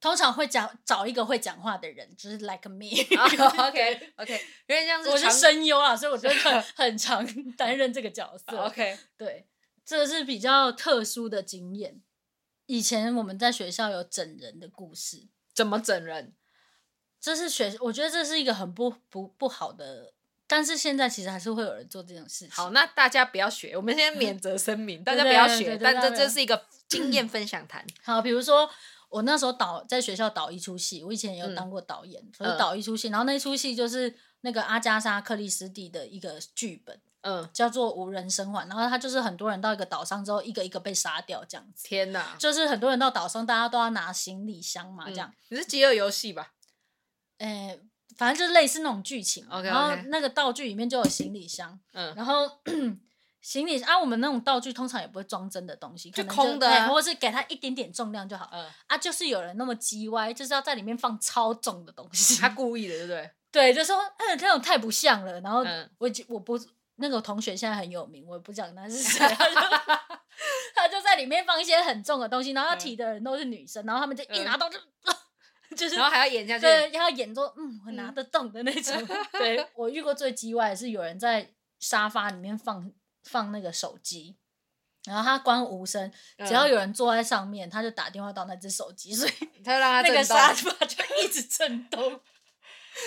[0.01, 2.87] 通常会讲找一个会讲话的人，就是 like me。
[3.21, 4.33] Oh, OK OK，
[4.67, 8.57] 因为这样子我是声优啊，所以我觉得很 很常担任这个角色。
[8.57, 9.47] OK，对，
[9.85, 12.01] 这是比较特殊的经验。
[12.67, 16.35] 以前我们在学校有整人的故事，怎么整人？
[17.21, 20.15] 这是学，我觉得这是一个很不不不好的。
[20.47, 22.51] 但是现在其实还是会有人做这种事情。
[22.51, 25.77] 好，那大家不要学，我们先免责声明，大家不要学。
[25.77, 27.87] 但这这是一个经验分享谈。
[28.03, 28.69] 好，比如说
[29.11, 41.87] 我那时候导在学校导一出戏，我以前也有当过导演，所以导一出戏，然后那出戏就是那个阿加莎克里斯蒂的一个剧本，嗯，叫做《无人生还》，然后他就是很多人到一个岛上之后，一个一个被杀掉这样子。
[41.87, 42.37] 天哪！
[42.39, 45.33] 就是很多人到岛上，大家都要拿行李箱嘛，这样。
[45.49, 46.53] 你是饥饿游戏吧？
[47.39, 47.81] 诶。
[48.17, 49.63] 反正就是类似那种剧情，okay, okay.
[49.63, 52.45] 然后那个道具里面就有行李箱，嗯，然后
[53.41, 63.31] 行李啊，我们那种道具通常也不会装真的东西，就空的，啊，或者是给他一点点重量就好，嗯，啊，就是有人那么叽歪，就是要在里面放超重的东西，他故意的，对不对？
[63.51, 65.41] 对，就说嗯，这种太不像了。
[65.41, 65.65] 然后
[65.99, 66.59] 我我不
[66.97, 69.55] 那个同学现在很有名，我也不讲他是谁，他就
[70.75, 74.79] 他就在里面放一些很重的东西，然后他提的人都是女生，然后他们就一拿到就。
[75.77, 78.93] 就是，然后还要演下去，对，要演说，嗯，我拿得动的那种。
[79.09, 81.49] 嗯、对，我遇过最叽歪的是有人在
[81.79, 82.91] 沙发里面放
[83.23, 84.37] 放那个手机，
[85.05, 86.11] 然后他关无声，
[86.47, 89.33] 只要有人坐在上面，他就打电话到那只手机，所以
[89.65, 92.21] 他让他那个沙发就一直震动。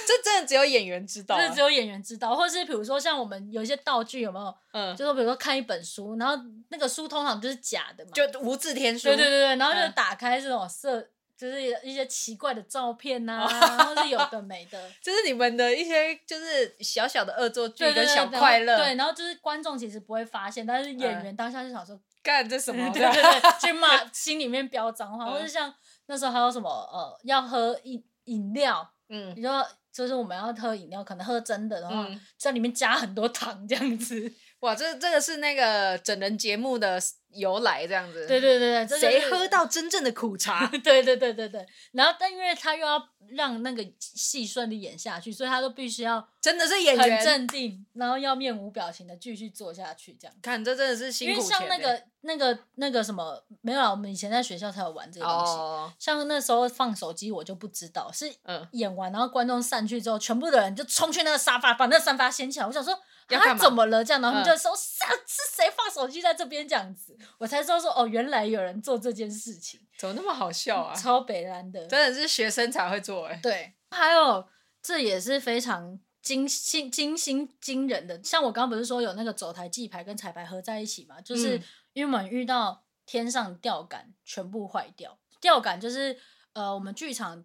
[0.08, 4.56] 这真的只有演员知道，啊，这只有演员知道，或是比如说像我们有一些道具有没有？
[4.72, 9.10] 嗯，就是比如说看一本书，然后那个书通常就是假的嘛，就无字天书。
[9.10, 11.00] 对对对对，然后就打开这种色。
[11.00, 18.78] 嗯就是一些奇怪的照片呐、啊，或是有的没的， 就是你们的一些就是小小的恶作剧跟小快乐。
[18.78, 25.74] 对，然后就是观众其实不会发现，但是演员当下就想说干、嗯、这什么，对对对， 去骂，心里面飙脏话，或者像
[26.06, 32.06] 那时候还有什么呃，要喝饮饮料，嗯，你说就是我们要喝饮料，可能喝真的，然后
[32.38, 34.32] 在里面加很多糖这样子。
[34.62, 36.98] 哇，这这个是那个整人节目的
[37.34, 38.26] 由来这样子。
[38.28, 40.68] 对对对对，谁喝到真正的苦茶？
[40.84, 41.66] 对对对对对。
[41.92, 50.36] 然后，但因为他又要让那个戏顺利演下去，所以他都必须要真的是演员很镇定，然后要面无表情的继续做下去这样。
[50.42, 51.34] 看，这真的是辛苦。
[51.34, 55.54] 因为像那个那个那个什么，没有啊，我们以前在学校才有玩这个东西。
[55.54, 55.92] Oh.
[55.98, 58.32] 像那时候放手机，我就不知道是
[58.72, 62.66] 演完，然后观众散去之后，全部的人就冲去那个沙发，把那个沙发掀起来。
[62.66, 62.98] 我想说。
[63.30, 64.04] 他怎么了？
[64.04, 73.40] 这样，然后他们就说：“是、嗯、是谁放手机在这边？”这样子，我才知道说：“哦，原来有人做这件事情，怎么那么好笑啊？”超北烂的，真的是学生才会做哎。
[73.42, 74.48] 对，还有
[74.82, 78.22] 这也是非常惊心惊心惊人的。
[78.24, 81.20] 像我刚刚不是说有那个走台记牌跟彩排合在一起嘛？
[81.22, 81.62] 就是
[81.94, 86.18] 因为我们遇到天上吊杆全部坏掉，吊杆就是
[86.54, 87.44] 呃，我们剧场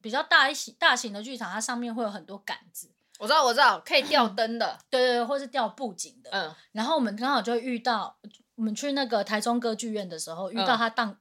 [0.00, 2.90] 比较大一些大型的剧场，它上面会有很多杆子。
[3.18, 6.30] 我知道，我知道，可以吊灯的，对对对，或是吊布景的。
[6.32, 8.16] 嗯，然后我们刚好就遇到，
[8.56, 11.16] 我们去那个台中歌剧院的时候，遇到它当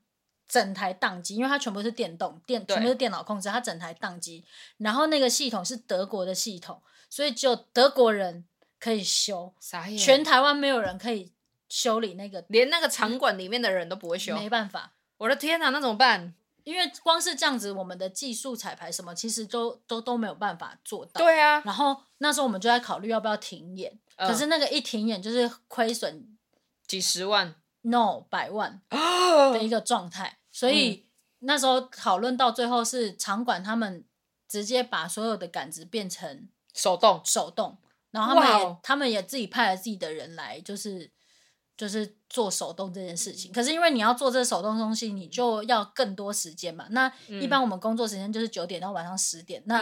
[0.48, 4.44] 整台宕机，因为它全部是电动电，全部是电脑控制，它整台宕机。
[4.78, 8.46] 然后那个系统是德国的系统，所以只有德国人
[8.80, 9.54] 可以修？
[9.98, 11.32] 全台湾没有人可以
[11.70, 14.94] 修理那个，连那个场馆里面的人都不会修，没办法。
[15.18, 16.34] 我的天哪，那怎么办？
[16.64, 21.20] 因为光是这样子，我们的技术彩排什么，其实都都都没有办法做到。
[21.20, 21.62] 对啊。
[21.66, 26.38] 然后那时候我们就在考虑要不要停演，呃、可是那个一停演就是亏损
[26.88, 28.82] 几十万，no 百万
[29.54, 30.28] 的一个状态。
[30.28, 31.04] 哦、所以、嗯、
[31.40, 34.06] 那时候讨论到最后是场馆他们
[34.48, 37.78] 直接把所有的杆子变成手动手动，
[38.12, 41.12] 然后他们也、哦、他们也自己派了自己的人来，就是。
[41.76, 46.88] 就是做手动这件事情，可是因为你要做这手动东西，你就要更多时间嘛。
[46.90, 49.82] 那一般我们工作时间就是九点到晚上十点，嗯、那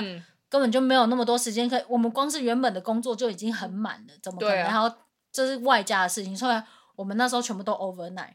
[0.50, 1.84] 根本就没有那么多时间可以。
[1.88, 4.94] 我们光是原本的工作就已经很满了，怎么可能然后
[5.32, 6.38] 这是外加的事情？
[6.38, 6.62] 所以
[6.98, 8.34] 我们那时候全部都 overnight，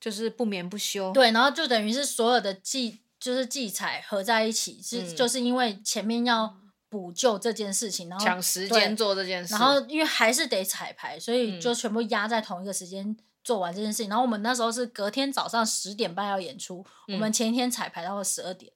[0.00, 1.12] 就是不眠不休。
[1.12, 6.56] 对，然后就等于是所有的技就是技材合在一起，是、嗯、就是因为前面要。
[6.92, 14.08] 补救这件事情，然后抢时间做这件事，然后因为还是得彩排，所以就全部压在同一个时间做完这件事情。
[14.08, 18.70] 嗯、然后我们那时候是隔天早上十点半要演出，嗯、我们前一天彩排到了十二点，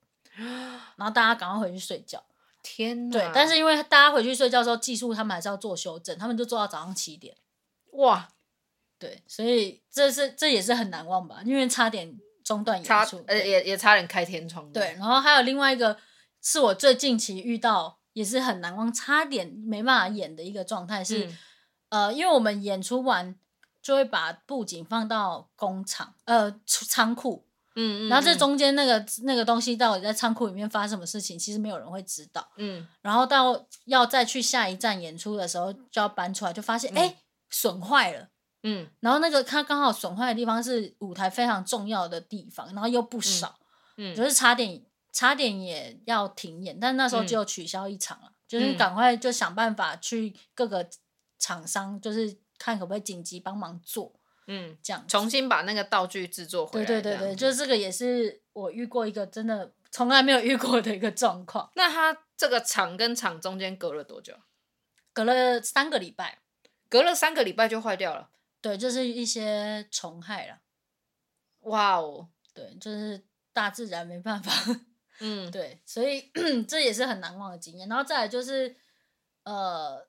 [0.96, 2.24] 然后大家赶快回去睡觉。
[2.62, 3.12] 天哪！
[3.12, 7.36] 对，但是因为大家回去睡觉的时候，技术他们还是要做修正，他们就做到早上七点。
[7.92, 8.26] 哇，
[8.98, 11.42] 对，所以这是这也是很难忘吧？
[11.44, 14.72] 因为差点中断演出，呃，也也差点开天窗。
[14.72, 15.98] 对，然后还有另外一个
[16.40, 17.98] 是我最近期遇到。
[18.16, 21.26] 也是很难忘，差点没办法演的一个状态是，
[21.90, 23.36] 嗯、呃，因为我们演出完
[23.82, 37.16] 就会把布景放到工厂，呃，仓库，嗯，嗯，然后这中间那个那个东西到底在仓库里面发生什么事情，其实没有人会知道，嗯，然后到要再去下一站演出的时候，就要搬出来，就发现哎
[37.50, 38.28] 损坏了，
[38.62, 43.58] 嗯，然后那个它刚好损坏的地方是舞台非常重要的地方，然后又不少，
[43.98, 44.16] 嗯，嗯。
[44.16, 44.85] 就是差点。
[45.16, 50.86] 差点也要停演，但那时候只有取消一场了，嗯、就是赶快就想办法去各个
[51.38, 54.12] 厂商，就是看可不可以紧急帮忙做，
[54.46, 56.86] 嗯，这样重新把那个道具制作回来。
[56.86, 61.70] 对对对对，就是这个也是我遇过一个真的从来没有遇过的一个状况。
[61.76, 64.34] 那它这个厂跟厂中间隔了多久？
[65.14, 66.40] 隔了三个礼拜，
[66.90, 68.28] 隔了三个礼拜就坏掉了。
[68.60, 70.58] 对，就是一些虫害了。
[71.60, 73.24] 哇哦，对，就是
[73.54, 74.52] 大自然没办法。
[75.20, 76.30] 嗯，对，所以
[76.68, 77.88] 这也是很难忘的经验。
[77.88, 78.76] 然后再来就是，
[79.44, 80.06] 呃，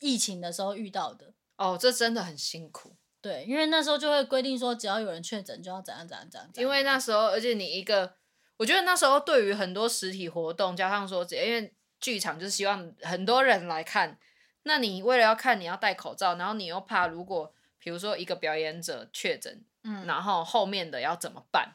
[0.00, 1.32] 疫情的时候遇到的。
[1.56, 2.96] 哦，这真的很辛苦。
[3.20, 6.50] 对，因为那时候就会规定说，只要有人确诊，就要怎样怎样怎样。
[6.54, 8.14] 因为那时候，而且你一个，
[8.56, 14.18] 我觉得那时候对于很多实体活动，加上说，因为剧场就是希望很多人来看，
[14.62, 21.74] 那你为了要看，你要戴口罩，然后你又怕如果比如说一个表演者确诊，嗯，然后后面的要怎么办？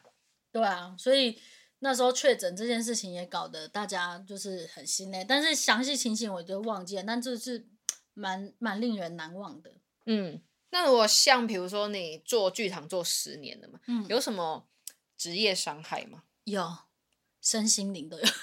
[0.50, 1.38] 对啊，所以
[1.84, 7.68] 那时候确诊这件事情也搞得大家就是很心累，但是详细情形我就忘记了，但这是
[8.14, 9.70] 蛮蛮令人难忘的。
[10.06, 14.66] 嗯，那如果像比如说你做剧场做十年了嘛，嗯，有什么
[15.18, 16.22] 职业伤害吗？
[16.44, 16.74] 有，
[17.42, 18.24] 身心灵都有。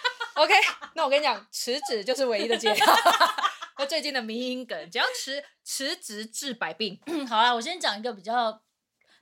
[0.34, 0.54] OK，
[0.94, 2.72] 那我跟你讲，辞职就是唯一的解。
[3.76, 7.00] 那最近的迷因梗，只要辞辞职治百病。
[7.28, 8.62] 好啦，我先讲一个比较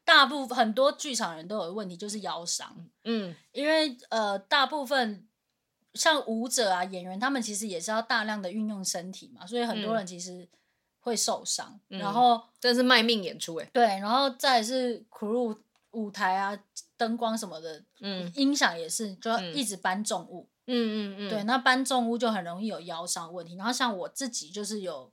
[0.04, 2.88] 大部分很多剧场人都有的问题，就是腰伤。
[3.04, 5.26] 嗯，因为呃，大部分
[5.94, 10.48] 像舞者啊、演员，他们其实也是要大量的运用身体嘛，所以很多人其实
[11.00, 11.80] 会受伤。
[11.90, 13.70] 嗯、然后真是卖命演出哎。
[13.72, 15.56] 对，然后再是 crew
[15.92, 16.58] 舞台啊、
[16.96, 20.48] 灯光什么的，嗯，音响也是，就要一直搬重物。
[20.66, 23.56] 嗯嗯嗯嗯，对，那搬重物就很容易有腰伤问题。
[23.56, 25.12] 然后像我自己就是有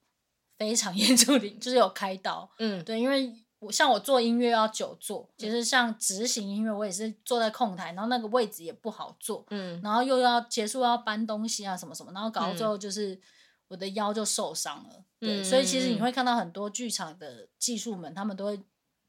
[0.58, 2.50] 非常严重的，就是有开刀。
[2.60, 9.46] 嗯，对，因为我像我做音乐要久坐，其实像执行音乐，我也是坐在控台，然后那个位置也不好坐。
[9.50, 13.20] 嗯，然后又要结束要搬东西啊什么什么，然后搞到最后就是
[13.68, 15.04] 我的腰就受伤了。
[15.20, 18.62] 对，所以其实你会看到很多剧场的技术们，他们都会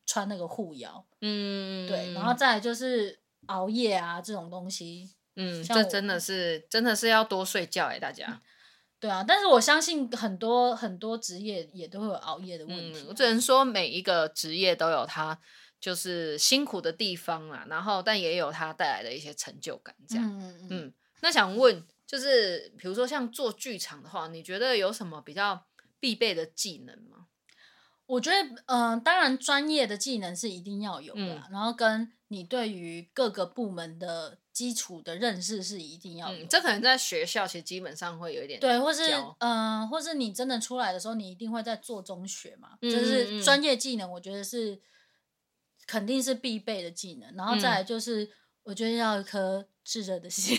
[0.05, 1.05] 穿那个护腰。
[1.21, 5.15] 嗯，对，然后再来就是熬夜啊这种东西。
[5.37, 8.43] 嗯，这真的是真的是要多睡觉哎，大家。
[9.01, 13.03] 对啊，但是我相信很多很多职业也都会有熬夜的问题啊。
[13.05, 15.41] 嗯，我只能说每一个职业都有它
[15.81, 20.29] 就是辛苦的地方啦，然后但也有它带来的一些成就感这样。
[20.29, 25.67] 嗯嗯，嗯，那想问，就是比如说像做剧场的话，你觉得有什么比较
[25.99, 27.27] 必备的技能吗？
[28.05, 28.37] 我觉得，
[28.67, 34.38] 嗯、呃，当然专业的技能是一定要有的，嗯，然后跟你对于各个部门的。
[34.53, 44.79] 基础的认识是一定要有，嗯，这可能在学校其实基本上会有一点对，或是嗯、呃，或是你真的出来的时候，你一定会在做中学嘛，嗯、就是专业技能，我觉得是
[45.87, 47.35] 肯定是必备的技能。
[47.37, 48.29] 然后再来就是，
[48.64, 50.59] 我觉得要一颗炙热的心，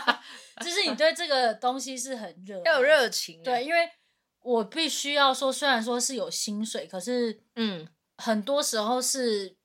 [0.62, 3.44] 就是你对这个东西是很热，要有热情、啊。
[3.44, 3.90] 对，因为
[4.42, 9.56] 我必须要说，虽然说是有薪水，可是嗯，很多时候是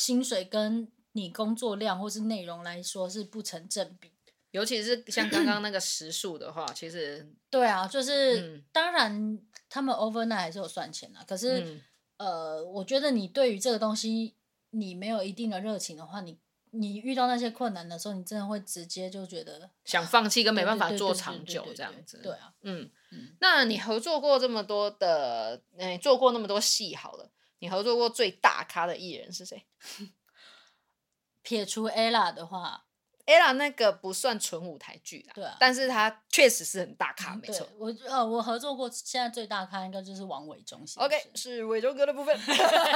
[0.00, 4.10] 薪水跟你工作量或是内容来说是不成正比，
[4.50, 11.82] 尤其是像刚刚那个时数的话，其实 对啊，就是、嗯、当然他们 overnight 还是有算钱的，可是、嗯、
[12.16, 14.34] 呃，我觉得你对于这个东西
[14.70, 16.38] 你没有一定的热情的话，你
[16.70, 22.20] 你遇到那些困难的时候，你真的会直接就觉得想放弃跟没办法做长久这样子。
[22.22, 27.28] 对啊，嗯嗯，那你合作过这么多的，哎，做过那么多戏好了，
[27.60, 29.64] 你合作过最大咖的艺人是谁？
[31.42, 32.84] 撇除 Ella 的话
[33.24, 37.66] ，Ella 那个不算纯舞台剧啦，对啊，但是他确实是很大咖，嗯、没错。
[37.78, 41.04] 我呃，我合作过现在最大咖应该就是王伟忠先生。
[41.04, 42.38] OK，是伟忠哥的部分。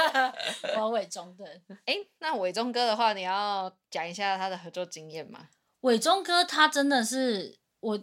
[0.77, 1.47] 王伟忠对，
[1.85, 5.49] 哎、欸，那伟忠哥的话，你要讲一下他的合作经验吗？
[5.81, 7.99] 伟忠哥他真的是我，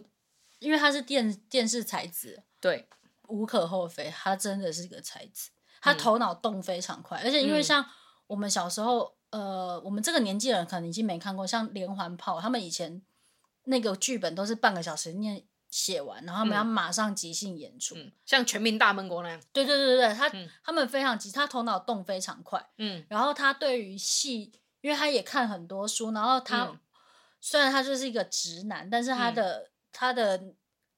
[0.59, 2.87] 因为他是电电视才子，对，
[3.27, 5.51] 无可厚非，他真的是个才子，
[5.83, 7.85] 他头脑动非常快，嗯、而且因为像
[8.27, 9.13] 我们小时候。
[9.33, 13.01] 呃，我们这个年纪的人可能已经没看过，像连环炮，他们以前
[13.63, 19.41] 那个剧本都是半个小时念写完，然后他们要马上即兴演出，嗯、像全民大闷锅那样。
[19.51, 26.79] 对对对对，他、嗯、他们非常急，他头脑动非常快，嗯，然后他对于戏，因为他也看很多书，然后他、嗯、
[27.41, 30.53] 虽然他就是一个直男，但是他的、嗯、他的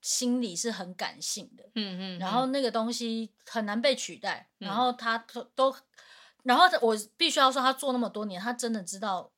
[0.05, 5.75] 心理是很感性的，嗯嗯，然后那个东西很难被取代，嗯、然后他都都。
[6.43, 9.31] 然后我必须要说，他做那么多年，他真的知道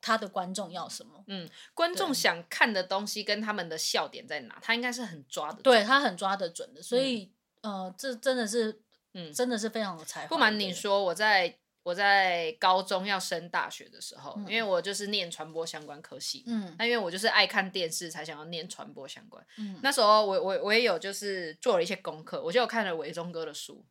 [0.00, 1.22] 他的观众要什么。
[1.26, 5.60] 嗯，观众想看的东西跟他们的笑点在哪，他应该是很抓的。
[5.60, 8.80] 对，他很抓得准的，所以、嗯、呃，这真的是，
[9.12, 10.28] 嗯，真的是非常有才华。
[10.28, 11.58] 不瞒你说，我在
[11.90, 19.44] 我在高中要升大学的时候，嗯、因为我就是念传播相关科系，嗯，那因为我就是爱看电视，才想要念传播相关。
[19.58, 23.84] 嗯，那时候我我我也有就是做了一些功课，我就有看了伟忠哥的书，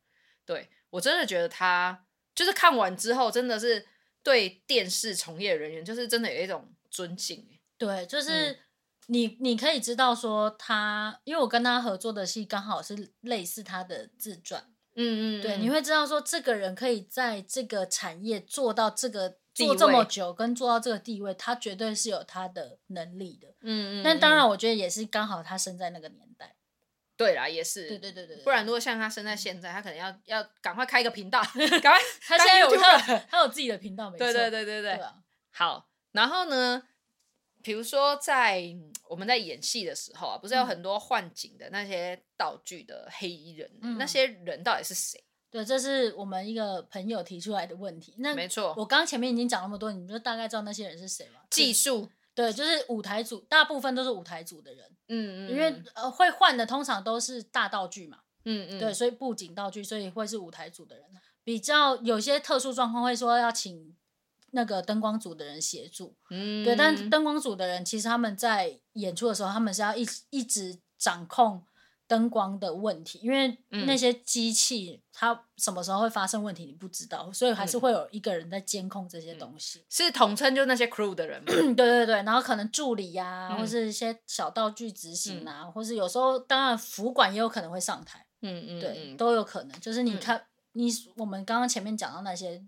[0.45, 2.05] 对，我真的觉得他。
[2.35, 3.85] 就是看完之后，真的是
[4.23, 7.45] 对电视从业人员，就是真的有一种尊敬。
[7.77, 8.57] 对，就是
[9.07, 14.63] 你，嗯、你可以知道说他，因为我跟他合作的戏刚好是类似他的自传。
[15.01, 23.47] 嗯，嗯嗯，对，你会知道说这个人可以在这个产业做到这个做这么久，跟做到这个地位，他绝对是有他的能力的。
[23.61, 26.55] 嗯，嗯嗯，但当然，我觉得也是刚好他生在那个年代。
[27.15, 27.87] 对啦，也是。
[27.87, 31.41] 对对对对，不然如果像他生在现在，他可能要要赶快开一个频道，
[31.81, 31.99] 赶快。
[32.21, 32.97] 他现在有他
[33.29, 34.25] 他有自己的频道，没错。
[34.25, 34.99] 对对对对对。
[35.51, 36.83] 好，然后呢，
[37.61, 38.63] 比如说在
[39.07, 45.23] 我们在演戏的时候啊，不是有很多换景的那些道具的黑衣人，嗯、那些人到底是谁？
[45.51, 48.13] 对，这是我们一个朋友提出来的问题。
[48.19, 51.41] 那没错，我刚前面已经讲那么多，你们就大概知道那些人是谁吗？
[51.49, 54.85] 技术，对，就是舞台组，大部分都是舞台组的人。
[55.07, 58.19] 嗯嗯，因为呃会换的通常都是大道具嘛。
[58.45, 61.05] 嗯嗯，对，所以布景道具，所以会是舞台组的人。
[61.43, 63.95] 比较有些特殊状况会说要请
[64.51, 66.15] 那个灯光组的人协助。
[66.29, 71.63] 嗯，对，但灯光组的人其实他们在演出的时候，他们是要一一直掌控。
[72.09, 79.85] 灯光的问题，因为那些机器它什么时候会发生问题，你不知道，所以还是会有一个人在监控这些东西。
[79.91, 81.53] 是统称就那些 crew 的人吗？
[81.53, 88.25] 对对对，然后可能助理呀、啊，或是一些小道具执行啊，或是有时候当然服管也有可能会上台。
[88.41, 89.79] 嗯嗯，对，都有可能。
[89.79, 92.59] 就是你看，你我们刚刚前面讲到那些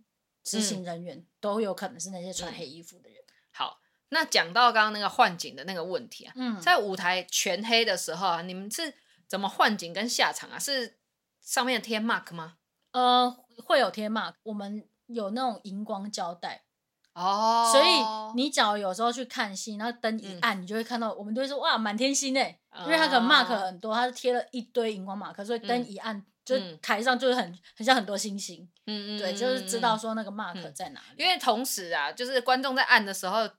[0.44, 3.18] 执行人员，都有可能是那些穿黑衣服的人。
[3.52, 3.80] 好，
[4.10, 8.94] 那讲到刚刚那个换景的那个问题啊，嗯，在舞台全黑的时候啊，你们是。
[9.32, 10.60] 怎么换景跟下场啊？
[10.60, 10.98] 是
[11.40, 12.58] 上面贴 mark 吗？
[12.92, 13.34] 呃，
[13.64, 14.34] 会有贴 mark。
[14.44, 16.66] 我们有那种荧光胶带
[17.14, 26.26] 哦，所以你只要有时候去看戏，然后灯一暗，嗯、你就会看到，我们都会说哇，满天星哎，因为它可能 mark 很多，它是贴了一堆荧光 mark，所以灯一暗，嗯、
[26.60, 28.70] 就台上就是很很像很多星星。
[28.86, 31.24] 嗯嗯，对，就是知道说那个 mark 在哪里。
[31.24, 33.50] 因为同时啊，就是观众在按的时候，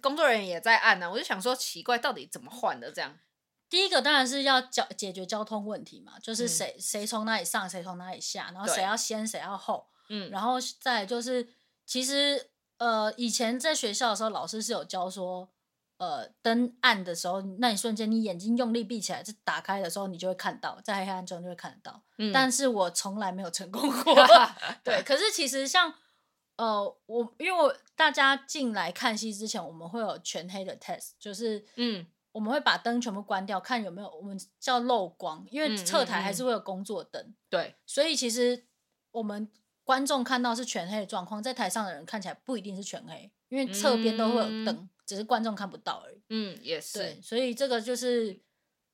[0.00, 3.18] 工作人员也在按呢、啊，我就想说奇怪，到底怎么换的这样？
[3.68, 11.48] 第一个当然是要交解决交通问题嘛，就是谁谁从哪里上，谁从哪里下，然后谁要先谁要后，嗯，然后再就是
[11.86, 15.48] 其实呃以前在学校的时候，老师是有教说，
[16.00, 24.14] 呃灯暗的时候，那一瞬间你眼睛用力闭起来，就打开的时候你就会看到，在黑暗中就会看得到，嗯，但是我从来没有成功过，
[24.82, 25.94] 对，可是其实像
[26.56, 32.06] 呃我因为我大家进来看戏之前，我们会有全黑的 test，就是嗯。
[32.32, 37.34] 我们会把灯全部关掉，看有没有我们叫漏光，因为侧台还是会有工作灯。
[37.48, 38.66] 对、嗯，所以其实
[39.10, 39.50] 我们
[39.82, 46.22] 观众看到是全黑的状况，在台上的人看起来不一定是全黑，因为侧边都会有灯，嗯、只是观众看不到而已。
[46.28, 47.00] 嗯，也是。
[47.00, 48.40] 对，所以这个就是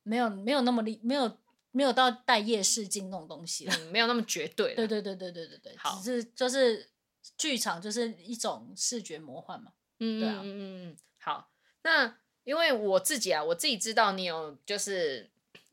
[0.01, 1.37] 没有没有那么厉，没有
[1.69, 4.73] 没有到带夜视镜那种东西了、嗯，没有那么绝对。
[4.73, 6.89] 对对对对对对对，好只是就是
[7.37, 9.73] 剧场就是一种视觉魔幻嘛。
[9.99, 11.51] 嗯，对啊，嗯嗯嗯，好，
[11.83, 12.17] 那。
[12.47, 15.29] 因为我自己啊，我自己知道你有就是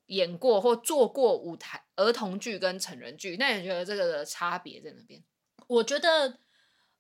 [0.06, 5.22] 演过或做过舞台儿童剧跟成人剧，那你觉得这个的差别在哪边？
[5.68, 6.40] 我觉得，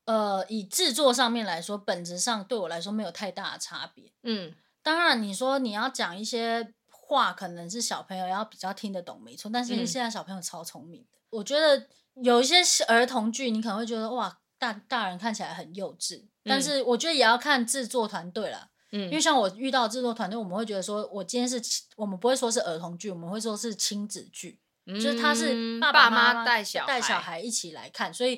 [0.04, 4.12] 呃，以制作上面来说，本质上对我来说没有太大的差别。
[4.22, 9.50] 嗯，当然你说你要讲一些话，可能是小朋友要比较听得懂，没错。
[9.52, 11.86] 但是现在小朋友超聪明的，嗯、我觉得
[12.22, 18.70] 有一些儿童剧，你可能会觉得哇，大大人看起来很幼稚，但是我觉得也要看制作团队啦。
[18.90, 21.60] 因为像我遇到制作团队，我们会觉得说，我今天是，
[21.96, 28.36] 我们不会说是儿童剧，我们会说是亲子剧，嗯、就是他是爸爸妈妈带小带小孩一起来看，所以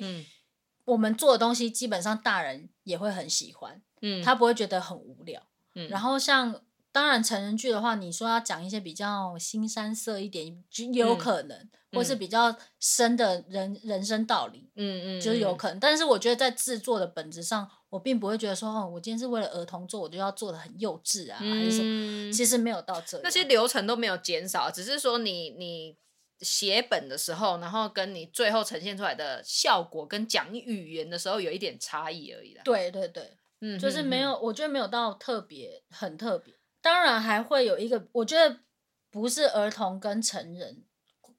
[0.87, 5.41] 我们做的东西基本上大人也会很喜欢，嗯，他不会觉得很无聊，
[5.75, 6.61] 嗯，然后像
[6.91, 17.69] 当然成人剧的话，你说要讲一些比较腥膻色一点，就有可能，嗯、或是比较深的人人生道理，嗯嗯，就是有可能，但是我觉得在制作的本质上。
[17.89, 22.33] 我并不会觉得说，哦，我今天是为了儿童做，我就要做的很幼稚啊，嗯、还是什么？
[22.33, 25.95] 其实没有到这里，那些流程都没有减少，只是说你你
[26.41, 32.61] 写本的时候，然后跟你最后呈现出来的效果跟讲语言的时候有一点差异而已啦。
[32.63, 36.53] 对对对，嗯，就是没有，我觉得没有到特别很特别。
[36.81, 38.59] 当然还会有一个，我觉得
[39.09, 40.83] 不是儿童跟成人，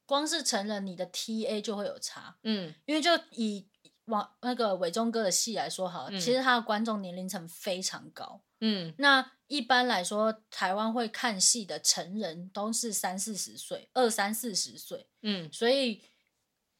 [0.07, 3.69] 光是成人你的 TA 就会有差，嗯，因为就以。
[4.09, 8.41] 往那个伟忠哥的戏来说好，嗯、其实他的观众年龄层非常高。
[8.61, 15.07] 嗯，那一般来说，台湾会看戏的成人都是三四十岁，二三四十岁。
[15.23, 16.03] 嗯，所以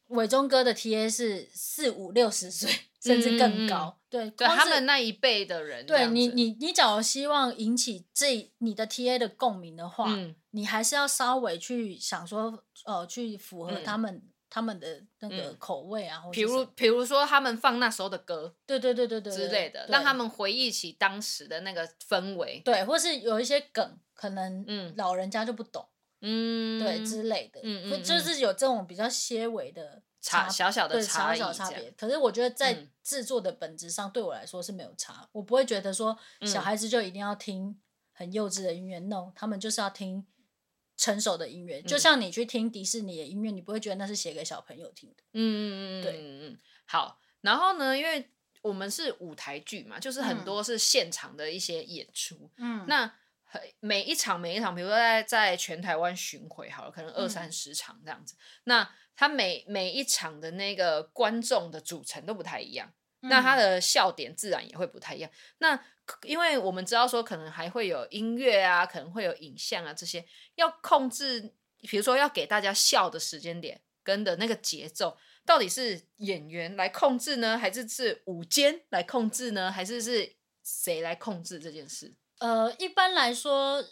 [0.07, 2.69] 伟忠哥的 TA 是四五六十岁，
[3.01, 3.97] 甚至更高。
[3.97, 5.85] 嗯、对，对他们那一辈的人。
[5.85, 14.28] 对你，你你假如希望引起这你的 TA 的共鸣的话，嗯、你还是要稍微去想说，呃，去符合他们。
[14.49, 25.87] 嗯他们的那个口味啊，或比如比如说他们放那时候的歌，对对对对对之类的，让他们回忆起当时的那个氛围，对，或是有一些梗，可能嗯老人家就不懂，
[26.21, 31.91] 嗯，对之类的，嗯嗯，就是有这种比较些微的差小小的差小差别。
[31.91, 37.79] 可是我觉得在制作的本质上，对我来说是没有差，我不会觉得说小孩子就一定要听
[38.13, 40.25] 很幼稚的音乐，no，他们就是要听。
[40.99, 45.23] 成熟的音乐，就像你去听迪士尼的音乐，嗯、你不会觉得那是写给小朋友听的。
[45.31, 46.59] 嗯嗯嗯，对，嗯嗯。
[46.85, 48.29] 好，然后呢，因为
[48.61, 52.51] 我们是舞台剧嘛，就是很多是现场的一些演出。
[52.57, 53.09] 嗯，那
[53.79, 58.35] 每一场每一场，比如说在在全台湾巡回好了，可能二三十场这样子。
[58.35, 65.29] 嗯、那他每每一场的那个观众的组成都不太一样，嗯、那他的笑点自然也会不太一样。
[65.57, 65.79] 那
[66.23, 75.17] 因为我们知道说，可能还会有音乐啊，可能会有影像啊，这些要控制，比如说要给大家笑的时间点跟的那个节奏。
[75.45, 82.13] 到底是演员来控制呢，还是是舞间来控制呢，还是是谁来控制这件事？
[82.37, 83.83] 呃，一般来说，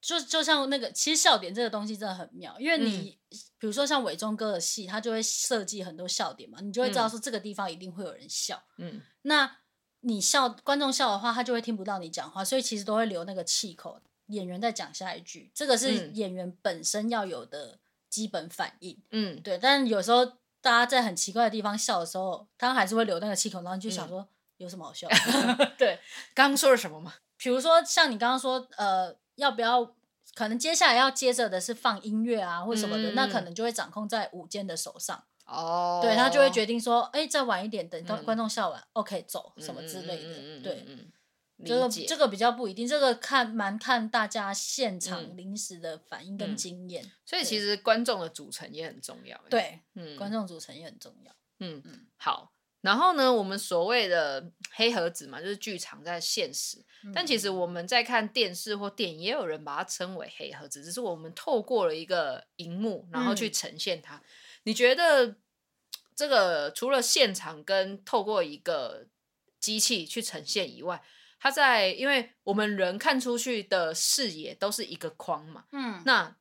[0.00, 8.62] 就就像那个，其实笑点这个东西真的很妙，因为你、嗯、比如说像伟忠哥的戏，他就会设计很多笑点嘛，你就会知道说这个地方一定会有人笑。
[8.78, 9.58] 嗯，那
[10.00, 17.78] 你笑，观众笑的话，他就会听不到你讲话，所以其实都会留那个气口，演员再讲下一句，这个是演员本身要有的
[18.08, 19.00] 基本反应。
[19.10, 20.32] 嗯，对，但有时候。
[20.60, 25.08] 大家在很奇怪的地方笑的时候，他还是会留那个气口，然后你就想说、嗯、有什么好笑？
[25.78, 26.00] 对，
[26.34, 27.14] 刚刚说了什么吗？
[27.36, 29.94] 比如说像你刚刚说，呃，要不要？
[30.34, 35.24] 可能接下来要接着的是放音乐啊，或什么的，嗯、那可能就会掌控在舞监的手上。
[35.46, 40.28] 哦，对，他就会决定说，哎，再晚一点，等到观众笑完、嗯、，OK，走什么之类的。
[40.28, 40.86] 嗯嗯嗯、对。
[41.64, 49.36] 这个这个比较不一定，这个看蛮看大家现场临时的反应跟经验，所以其实观众的组成也很重要。
[49.50, 51.32] 对，嗯，观众组成也很重要。
[51.58, 52.52] 嗯嗯，好。
[52.80, 64.16] 然后呢，我们所谓的黑盒子嘛，就是剧场在现实，嗯、但其实我们在看电视或电影，也有人把它称为黑盒子，只是我们透过了一个荧幕，然后去呈现它。
[64.16, 64.24] 嗯、
[64.62, 65.36] 你觉得
[66.14, 69.08] 这个除了现场跟透过一个
[69.58, 71.02] 机器去呈现以外，
[71.40, 76.36] 它在，因为我们人看出去的视野都是一个框嘛，嗯，那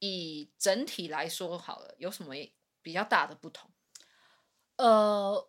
[0.00, 2.34] 以整体来说好了，有什么
[2.82, 3.70] 比较大的不同？
[4.76, 5.48] 呃，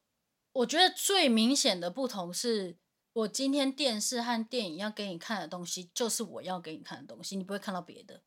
[0.53, 2.77] 我觉得最明显的不同是，
[3.13, 8.21] 我今天电视和电影要给你看的东西，就是我要给你看的东西，你不会看到别的。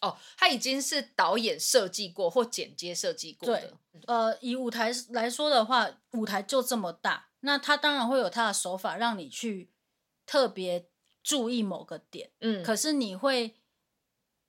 [0.00, 3.60] 哦，它已经是导演设计过或剪接设计过的。
[3.92, 7.28] 对，呃，以舞台来说的话，舞台就这么大。
[7.40, 9.70] 那他当然会有他的手法，让你去
[10.26, 10.88] 特别
[11.22, 12.32] 注意某个点。
[12.40, 13.56] 嗯，可是你会，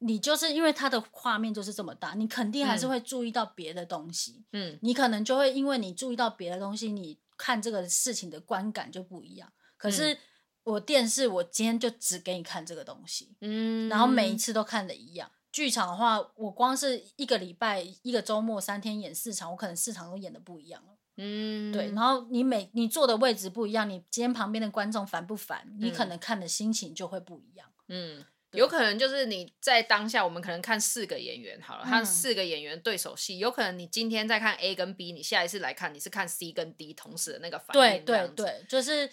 [0.05, 4.43] 你就是因为它的画面就是这么大，你肯定还是会注意到别的东西。
[4.51, 9.51] 嗯，你可能就会因为你注意到别的东西，你看这个事情的观感就不一样。
[9.77, 10.17] 可是
[10.63, 13.35] 我电视，我今天就只给你看这个东西。
[13.41, 15.29] 嗯，然后每一次都看的一样。
[15.51, 20.97] 剧场的话，我光是一个礼拜、一个周末、三天演四场，我可能四场都演的不一样了。
[21.17, 25.61] 嗯，对，然后你每你坐的位置不一样，你今天旁边的观众烦不烦？
[25.67, 27.67] 嗯、你可能看的心情就会不一样。
[27.87, 38.05] 嗯，对有可能就是你在当下，我们可能看四个演员好了，看、嗯、四个演员对手戏，有可能你今天在看 A 跟 B，你下一次来看你是看 C 跟 D 同时的那个反应。
[38.05, 39.09] 对对对，就是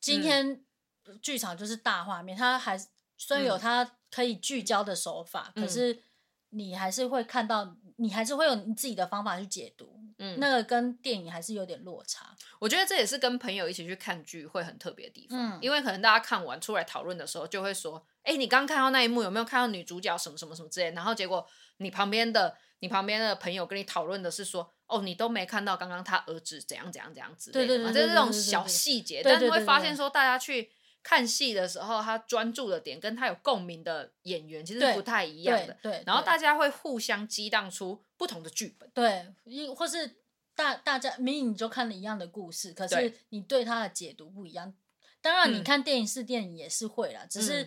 [0.00, 0.64] 今天
[1.20, 2.78] 剧场就是大画面，它还
[3.16, 6.02] 虽然有它可以聚焦的手法，嗯、可是
[6.50, 9.98] 你还是会看到，你还是会有你自己的方法去解读。
[10.22, 12.36] 嗯，那个跟电影还是有点落差。
[12.58, 21.46] 我觉得这也是跟朋友一起去看剧会很特别的地方，嗯、因为可能大家看完出来讨论的时候，就会说：“哎，你刚看到那一幕有没有看到女主角什么什么什么之类？”然后结果
[21.78, 29.22] 你旁边的你旁边的朋友跟你讨论的是说：“哦，你都没看到刚刚他儿子怎样怎样怎样子。”对对对，就是这种小细节。
[29.24, 30.70] 但是会发现说，大家去
[31.02, 35.76] 看戏的时候，他专注的点跟他有共鸣的演员其实不太一样的。
[35.82, 38.90] 对，对对，然后大家会互相激荡出不同的剧本。
[38.94, 40.18] 对，因或是。
[40.56, 44.74] 大大家明明你就看了一样的故事，可是你对他的解读不一样。
[45.22, 47.66] 当然，你看电影是电影也是会啦，嗯、只是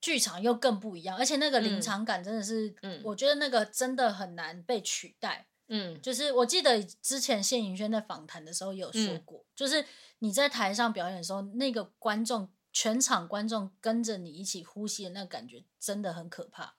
[0.00, 5.46] 剧场又更不一样，而且那个临场感真的是，嗯、我觉得那个真的很难被取代。
[5.68, 9.84] 嗯，就是我记得之前谢盈萱在访谈的时候有说过，嗯、就是
[10.20, 16.74] 你在台上表演的时候，那个观众全场观众跟着你一起呼吸的那个感觉真的很可怕。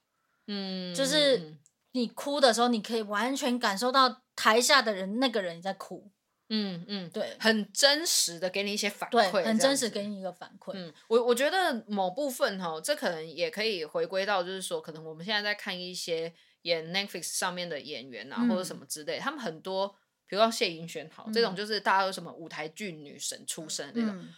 [0.48, 1.58] 嗯，就是
[1.92, 4.22] 你哭的时候，你可以完全感受到。
[4.40, 6.10] 台下的人，那个人在哭，
[6.50, 10.72] 嗯嗯，对，很真实的给你一些反馈，很真实给你一个反馈。
[10.74, 16.34] 嗯，我我觉得某部分哈，这可能也可以回归到，就是说，可能我们现在在看一些
[16.64, 19.88] 演 Netflix 上面的演员啊，嗯、或者什么之类，他们很多，
[20.28, 24.34] 比如说谢盈萱，好，这种就是大家有什么舞台剧女神出身那种，嗯、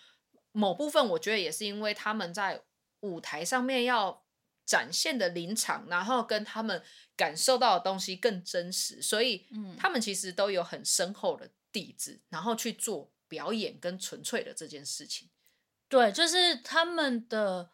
[0.52, 2.62] 某部分我觉得也是因为他们在
[3.02, 4.24] 舞台上面要。
[4.64, 6.82] 展现的临场，然后跟他们
[7.18, 9.46] 感受到的东西更真实，所以
[9.78, 15.30] 他们其实都有很深厚的底子，然后去做表演跟纯粹的这件事情。
[15.88, 17.72] 对，就是他们的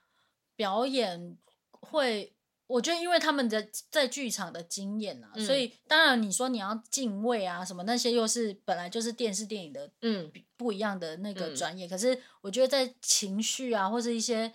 [0.55, 1.37] 表演
[1.69, 2.35] 会
[2.65, 11.85] 我觉得因为他们的在剧场的经验啊，嗯、所以当然你说你要敬畏啊什么那些，又是本来就是电视电影的嗯不一样的那个专业。
[11.85, 14.51] 嗯、可是我觉得在情绪啊或是一些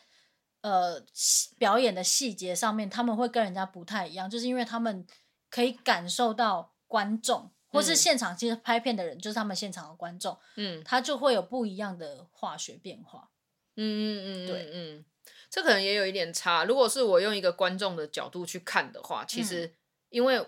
[0.63, 1.01] 呃
[1.57, 5.07] 表演的细节上面，他们会跟人家不太一样，就是因为他们
[5.49, 7.52] 可以感受到观众。
[7.73, 13.31] 或是现场其实拍片的人，就是他们现场的观众，嗯，他就会有不一样的化学变化，
[13.77, 15.05] 嗯嗯嗯，对，嗯，
[15.49, 16.65] 这可能也有一点差。
[16.65, 19.73] 如果是我用一个观众的角度去看的话，其实
[20.11, 20.47] 因为，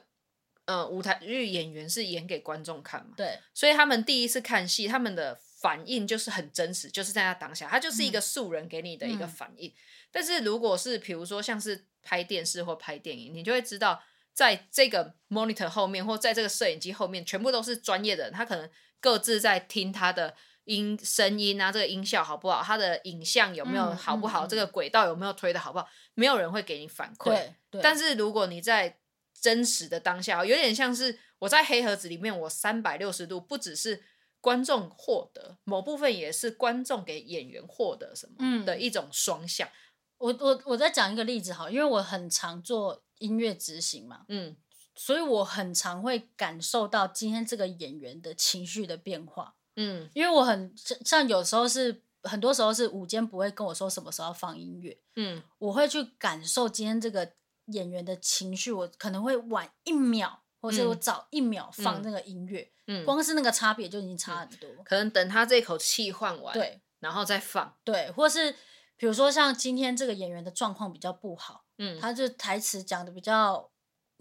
[0.66, 9.72] 呃，舞台剧演员是演给观众看嘛，对，所以他们第一次看戏，他们的反应就是很真实，就是在那当下，他就是一个素人给你的一个反应。
[10.12, 14.02] 但是如果是比如说像是拍电视或拍电影，你就会知道。
[14.34, 18.32] 在这个 monitor 后面，或在这个摄影机后面，全部都是专业的人。
[18.32, 18.68] 他可能
[19.00, 22.60] 各自在听他的音声音啊，这个音效好不好？
[22.60, 24.44] 他的影像有没有好不好？
[24.44, 25.88] 嗯嗯、这个轨道有没有推的好不好？
[26.14, 27.54] 没有人会给你反馈。
[27.80, 28.98] 但是如果你在
[29.40, 34.02] 真实的当下，有点像是我在黑盒子里面，我三百六十度，不只是
[34.40, 39.68] 观众获得某部分，也是观众给演员获得什么的一种双向。
[39.68, 39.70] 嗯、
[40.18, 43.03] 我我我再讲一个例子好，因为我很常做。
[43.18, 44.56] 音乐执行嘛，嗯，
[44.94, 57.32] 所以我很常会感受到今天这个演员的情绪的变化，嗯，因为我很像有时候是很多时候是午间不会跟我说什么时候要放音乐，嗯，我会去感受今天这个
[57.66, 68.52] 演员的情绪，我可能会晚一秒，或者我早一秒放那个音乐，嗯，光是那个差别就已经差很多，可能等他这口气换完，对，然后再放，对，或是
[68.96, 71.63] 比如说像今天这个演员的状况比较不好。
[71.78, 73.70] 嗯，他就台词讲的比较，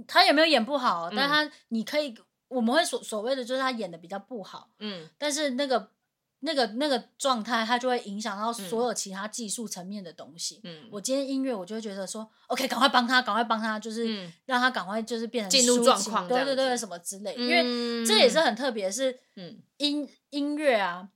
[0.07, 1.09] 他有没有演不好？
[1.11, 2.15] 嗯、但他你可以，
[2.47, 4.69] 我们会所所谓的就是他演的比较不好。
[4.79, 5.91] 嗯，但是那个
[6.39, 10.59] 那个那个状态，他就会影响到所有其他技术层面的东西。
[10.63, 17.33] 嗯，我今天音乐，我就会觉得说，OK，赶快帮他，赶快帮他，就是让他赶快就是变成进入状况，对对对，什么之类。
[17.35, 21.09] 因为这也是很特别，是嗯音音乐啊，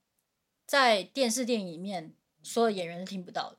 [0.66, 3.58] 在电视电影里面，所有演员是听不到的。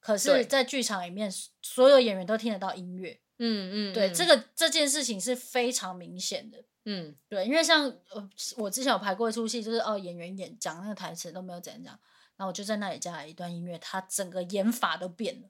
[0.00, 1.30] 可是，在剧场里面，
[1.62, 3.20] 所有演员都听得到音乐。
[3.38, 6.64] 嗯嗯，对，这个这件事情是非常明显的。
[6.84, 11.92] 嗯，对，因为像呃，我之前有排过一出戏，就是哦，演员演讲那个台词都没有怎样讲，
[12.36, 15.48] 然后我就在那里加了一段音乐，他整个演法都变了。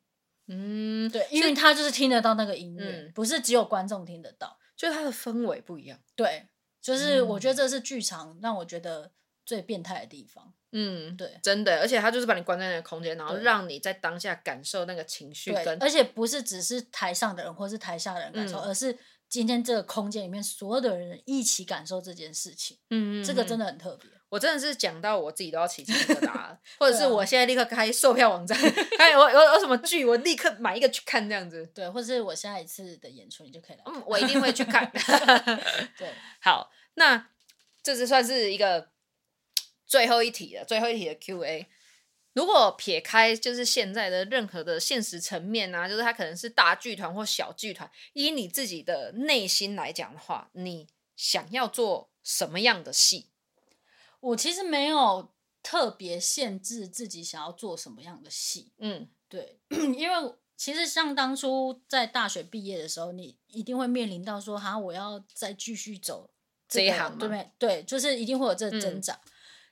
[0.49, 5.99] 嗯，对，因为他就是听得到那个音乐，不是只有观众听得到，就是他的氛围不一样。
[6.17, 6.49] 对，
[6.81, 9.13] 就是我觉得这是剧场让我觉得
[9.45, 10.53] 最变态的地方。
[10.73, 18.97] 嗯，对，真的，而且他就是把你关在那个空间，然后让你在当下感受那个情绪，跟而且不是只是台上的人或是台下的人感受，嗯、而是
[19.29, 22.79] 今天这个空间里面所有的人一起感受这件事情。
[22.91, 24.09] 嗯，这个真的很特别。
[24.29, 28.57] 我真的是讲到我自己都要起鸡皮疙瘩，或者是我现在立刻开售票网站，
[28.97, 31.67] 哎，我有有什么剧，我立刻买一个去看这样子。
[31.75, 33.83] 对，或者是我下一次的演出，你就可以来。
[33.87, 34.89] 嗯，我一定会去看。
[35.99, 37.27] 对， 好，那
[37.83, 38.91] 这是算是一个。
[39.91, 41.67] 最后一题了，最后一题的 Q&A。
[42.33, 50.87] 如果撇开就是现在的任何的现实层面啊，就是它可能是大剧团或小剧团，以你自己的内心来讲的话，你
[51.17, 53.31] 想要做什么样的戏？
[54.21, 58.71] 我其实没有特别限制自己想要做什么样的戏。
[58.79, 59.59] 嗯，对，
[59.99, 66.31] 因为其实像当初在大学毕业的时候，你一定会面临到说，哈，我要再继续走
[66.69, 67.17] 这，这一行吗？
[67.19, 67.51] 对不对？
[67.59, 69.15] 对，就是一定会有这个挣扎。
[69.15, 69.31] 嗯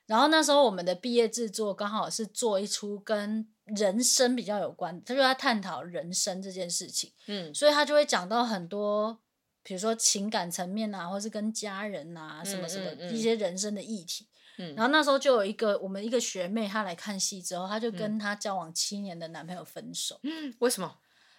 [0.09, 9.19] 然后那时候我们的毕业制作刚好是做一出跟人生比较有关，他就在探讨人生这件事情，嗯，所以他就会讲到很多，
[9.61, 20.97] 比如说情感层面啊，或是跟家人啊什么什么一些人生的议题，嗯，然后那时候就有一个我们一个学妹，她来看戏之后，她就跟她交往七年的男朋友分手，嗯，为什么？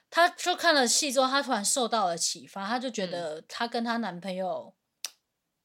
[0.09, 4.73] 她就看了戏之后，她突然受到了启发，她就觉得她跟她男朋友，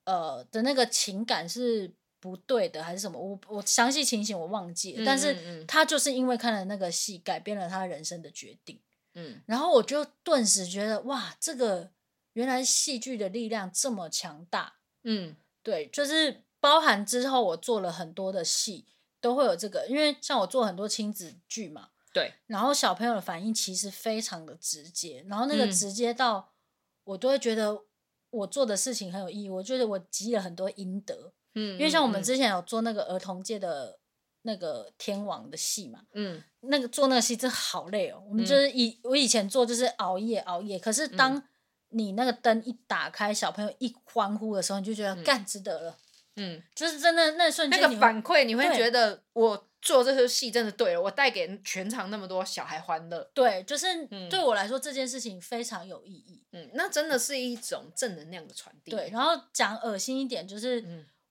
[0.06, 1.94] 呃的那个情感是。
[2.26, 3.20] 不对的还是什么？
[3.20, 8.80] 我我详细情形我忘记了，但是他就是因为看了那个戏，改变了他人生的决定。
[9.14, 11.92] 嗯，然后我就顿时觉得哇，这个
[12.34, 14.78] 原来戏剧的力量这么强大。
[15.04, 18.86] 嗯，对，就是包含之后我做了很多的戏，
[19.22, 26.50] 都会有这个，因为像我做很多亲子剧嘛，对，然后小朋友的反应其实非常的直接，然后那个直接到
[27.04, 27.84] 我都会觉得
[28.32, 31.32] 我做的事情很有意义，我觉得我积了很多阴德。
[31.56, 34.00] 嗯，因为像我们之前有做那个儿童界的
[34.44, 38.22] 那个天王的戏嘛，嗯，那个做那个戏真好累哦。
[38.30, 41.42] 我们就是以、嗯、我以前做就是熬夜熬夜，可是当
[41.90, 45.98] 你那个灯一打开，小朋友一欢呼的时候，你就觉得干值得了。
[46.36, 53.24] 嗯，就是真的那瞬间那个反馈，你会觉得我做这出戏真的对了，我带给全场那么多小孩欢乐。
[53.34, 53.88] 对，就是
[54.30, 56.44] 对我来说、嗯、这件事情非常有意义。
[56.52, 58.92] 嗯，那真的是一种正能量的传递。
[58.92, 60.84] 对，然后讲恶心一点，就是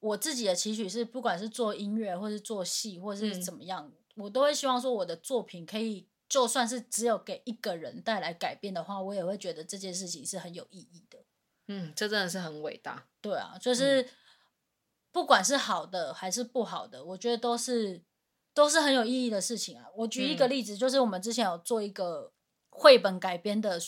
[0.08, 11.18] 我自己的期许是，不管是做音乐，或是做戏，或是怎么样，嗯、我都会希望说我的作品可以，就算是只有给一个人带来改变的话，我也会觉得这件事情是很有意义的。
[11.68, 13.06] 嗯，这真的是很伟大。
[13.20, 14.02] 对啊，就是。
[14.02, 14.08] 嗯
[15.14, 18.02] 不管是好的还是不好的，我觉得都是
[18.52, 19.86] 都是很有意义的事情啊。
[19.94, 22.32] 我举一个例子，嗯、就是我们之前有做一个
[22.68, 23.78] 绘本改编的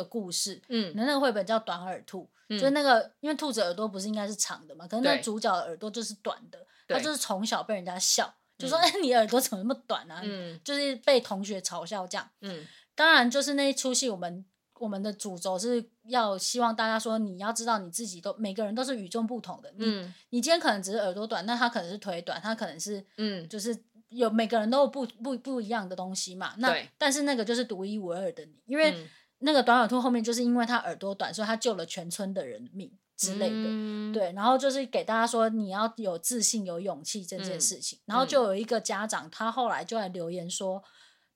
[0.00, 12.28] 的故事，嗯，那那个绘本叫《短耳兔》，嗯，就是那个因为兔子耳朵不是应该是长的嘛，可是那主角的耳朵就是短的，他就是从小被人家笑，就说：“哎、你耳朵怎么那么短啊？”嗯，就是被同学嘲笑这样。
[12.40, 14.44] 嗯，当然就是那一出戏我们。
[14.78, 19.72] 我们的主轴是要希望大家说，你要知道你自己都每个人都是与众不同的。
[19.78, 23.74] 嗯，你今天可能只是耳朵短，那他可能是腿短，他可能是嗯，就是
[24.10, 26.52] 有每个人都有不不不一样的东西嘛。
[26.58, 28.94] 那但是那个就是独一无二的你，因为
[29.38, 33.54] 那个短耳兔后面就是因为他耳朵短，所以他救了全村的人命之类的。
[33.56, 37.98] 嗯，对，然后就是给大家说你要有自信、有勇气这件事情。
[38.06, 40.82] 然后就有一个家长，他后来就来留言说，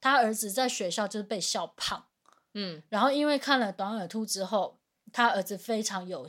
[0.01, 2.05] 他儿子在学校就是被笑胖。
[2.55, 4.79] 嗯，然后因为看了短耳兔之后，
[5.13, 6.27] 他儿子非常有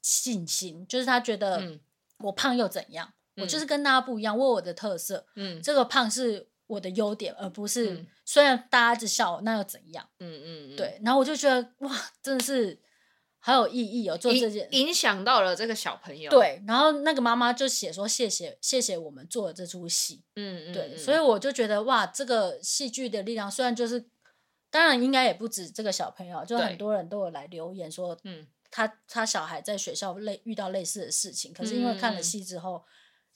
[0.00, 1.78] 信心，就是他觉得
[2.18, 3.12] 我胖又怎样？
[3.36, 5.26] 嗯、我就是跟大家不一样，我有我的特色。
[5.36, 10.08] 嗯，这个胖是我的优点，而不是、嗯、虽然大家一直笑我，那又怎样？
[10.20, 11.00] 嗯嗯，嗯对。
[11.04, 11.92] 然后我就觉得哇，
[12.22, 12.80] 真的是
[13.40, 16.30] 好有意义哦，做这件影响到了这个小朋友。
[16.30, 20.22] 对，然后那个妈妈就写说谢谢谢谢我们做了这出戏。
[20.36, 24.08] 嗯嗯，对，所以我就觉得哇，这个戏剧的力量虽然就是。
[24.70, 32.84] 当然，应该也不止这个小朋友，就很多人都有来留言说，嗯，他他小孩在学校类遇到类似的事情，可是因为看了戏之后，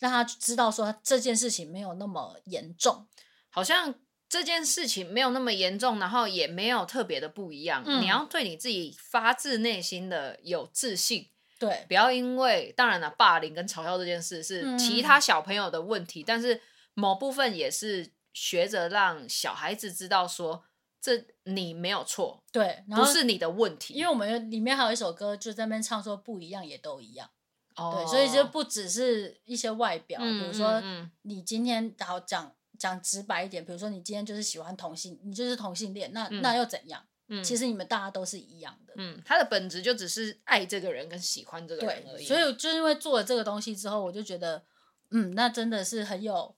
[0.02, 3.06] 让他知道说这件事情没有那么严重，
[3.50, 3.94] 好像
[4.28, 7.84] 这件事情没有那么严重，然后也没有特别的不一样。
[8.02, 16.60] 你要对你自己发自内心的有自信，对，不要因为当然了，霸凌跟嘲笑这件事是其他小朋友的问题，但是
[16.94, 20.64] 某部分也是学着让小孩子知道说。
[21.04, 27.28] 这你没有错，对，不是你的问题，因为我们里面还有一首歌，就在那边唱说不一样也都一样，
[27.76, 30.82] 哦，对，所以就不只是一些外表，嗯、比如说
[31.22, 37.04] 你今天好讲讲直白一点，比如说你今天就是喜欢同性，你就是同性恋，那、嗯、那又怎样？
[37.28, 44.64] 嗯，其实你们大家都是一样的，嗯，他的本质就只是爱这个人跟喜欢这个人而已，所以就因为做了这个东西之后，我就觉得，
[45.10, 46.54] 嗯，那真的是很有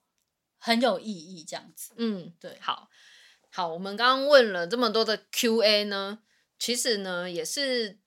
[0.57, 2.89] 很有意义这样子，嗯，对，好。
[3.51, 6.19] 好，我们刚刚问了这么多的 Q&A 呢，
[6.59, 7.99] 其实呢也是，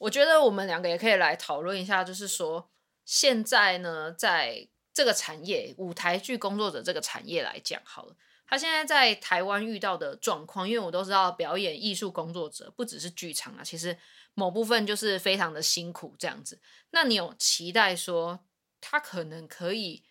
[0.00, 2.68] 我觉得我们两个也可以来讨论一下，就是说
[3.04, 13.96] 现在呢，在这个产业，舞台剧工作者这个产业来讲，好了，他现在在台湾遇到的状况，因为我都知道表演艺术工作者不只是剧场啊，其实
[14.34, 16.60] 某部分就是非常的辛苦这样子。
[16.90, 18.40] 那你有期待说
[18.80, 20.02] 他可能可以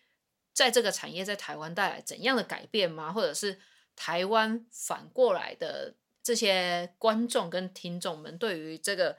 [0.52, 3.12] 在这个产业在台湾带来怎样的改变吗？
[3.12, 3.60] 或者是？
[3.96, 9.18] 台湾反过来的这些观众跟听众们，对于这个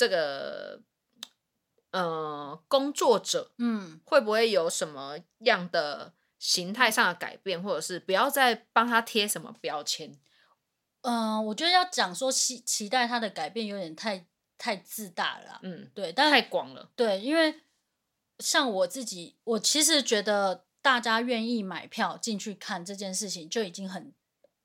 [0.00, 0.80] 这个
[1.90, 10.18] 呃工作者，嗯，会不会有什么样的形态上的改变，或者是不要再帮他贴什么标签？
[11.02, 14.26] 嗯、呃，我觉得要讲说期期待他的改变，有点太
[14.56, 17.60] 太自大了，嗯，对，但太广了，对，因为
[18.38, 20.64] 像我自己，我其实觉得。
[20.82, 24.14] 大家愿意买票进去看这件事情，就已经很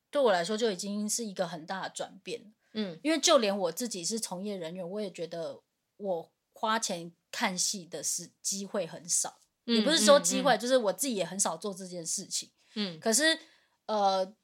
[0.09, 2.53] 对我来说就已经是一个很大的转变。
[2.76, 5.63] 嗯，因为就连我自己是从业人员，我也觉得
[5.97, 12.51] 我花钱看戏的是机会很少，嗯、也不是说机会，嗯、就是我自己也很少做这件事情。
[12.76, 13.39] 嗯，可是
[13.88, 14.36] 呃，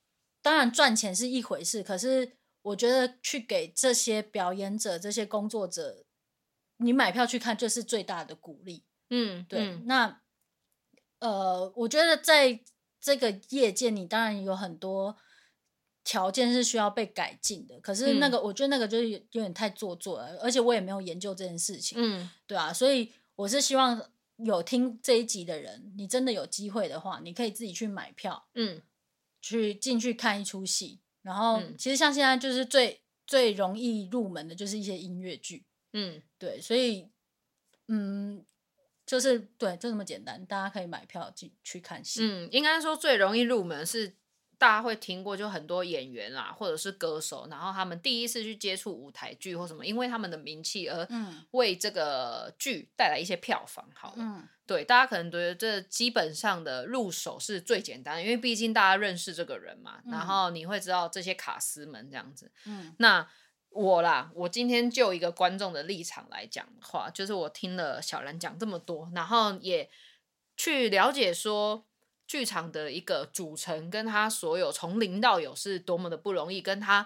[0.41, 6.05] 当然赚钱是一回事，可是我觉得去给这些表演者、这些工作者，
[6.77, 8.83] 你买票去看就是最大的鼓励。
[9.09, 10.21] 嗯，对，嗯、那。
[11.19, 12.61] 呃，我觉得在
[12.99, 15.15] 这个业界，你当然有很多
[16.03, 17.79] 条件是需要被改进的。
[17.79, 21.97] 可是那个，嗯、我觉得那个就是有点太做作了，而且我也没有研究这件事情。
[21.99, 28.81] 嗯，对啊，所以我是希望有听这一集的人，你真的有机会的话，你可以自己去买票，嗯，
[29.41, 30.99] 去进去看一出戏。
[31.21, 35.65] 然后，嗯、其实像现在就是最最容易入门的，就是一些音乐剧。
[35.93, 37.09] 嗯，对，所以，
[37.87, 38.45] 嗯。
[39.03, 42.21] 就是对，就这么简单，大家可以买票进去看戏。
[42.23, 44.15] 嗯，应该说最容易入门是
[44.61, 51.07] 大家会听过，就很多演员啦，或者是歌手，然后他们第一次去接触舞台剧或什么，因为他们的名气而
[51.49, 53.89] 为这个剧带来一些票房。
[53.95, 62.51] 好了，嗯、对，大家可能觉得这基本上的入手是最简单的，因为毕竟大家认识这个人嘛，嗯、然后你会知道这些卡司们这样子。
[62.67, 63.27] 嗯，那
[63.71, 69.89] 我啦，我今天就一个观众的立场来讲的话，就是我听了小兰讲这么多，然后也
[70.55, 71.87] 去了解说。
[72.31, 76.61] 剧场的一个组成，跟他所有从零到有是多么的不容易。
[76.61, 77.05] 跟他，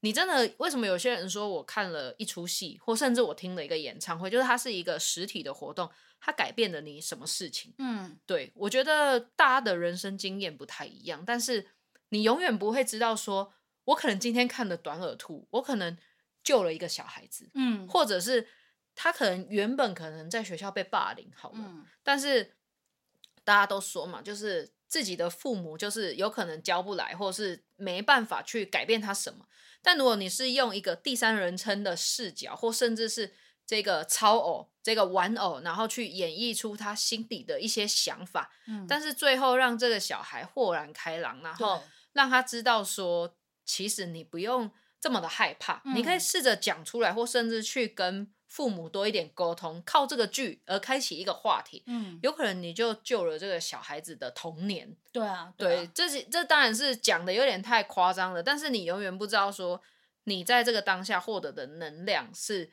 [0.00, 7.74] 你真的为什么有些人说我看了一出戏，或甚至我听了一个演唱会，就是它是一个实体的活动，它改变了你什么事情？
[7.76, 11.66] 嗯，对，我觉得大家的人生经验不太一样，但是
[12.08, 13.52] 你永远不会知道说，说
[13.84, 15.98] 我可能今天看的短耳兔，我可能
[16.42, 18.48] 救了一个小孩子，嗯，或者是
[18.94, 22.54] 他可能原本可能在学校被霸凌，好了，嗯，但是。
[23.44, 29.46] 大家都说嘛，就是自己的父母就是有可能教不来，或者是没办法去改变他什么。
[29.82, 33.34] 但如果你是用一个第三人称的视角，或甚至是
[33.66, 41.82] 这个超偶、这个玩偶，然后去演绎出他心底的一些想法，嗯，但是最后让这个小孩豁然开朗，然后
[42.12, 43.34] 让他知道说，
[43.64, 44.70] 其实你不用
[45.02, 48.32] 这么的害怕，嗯，你可以试着讲出来，或甚至去跟。
[48.52, 54.94] 父母多一点沟通，靠这个剧而开启一个话题，嗯，有可能你就救了这个小孩子的童年。
[55.10, 59.80] 对啊，对，这是这当然是讲的有点太夸张了，但是你永远不知道说
[60.24, 62.70] 你在这个当下获得的能量是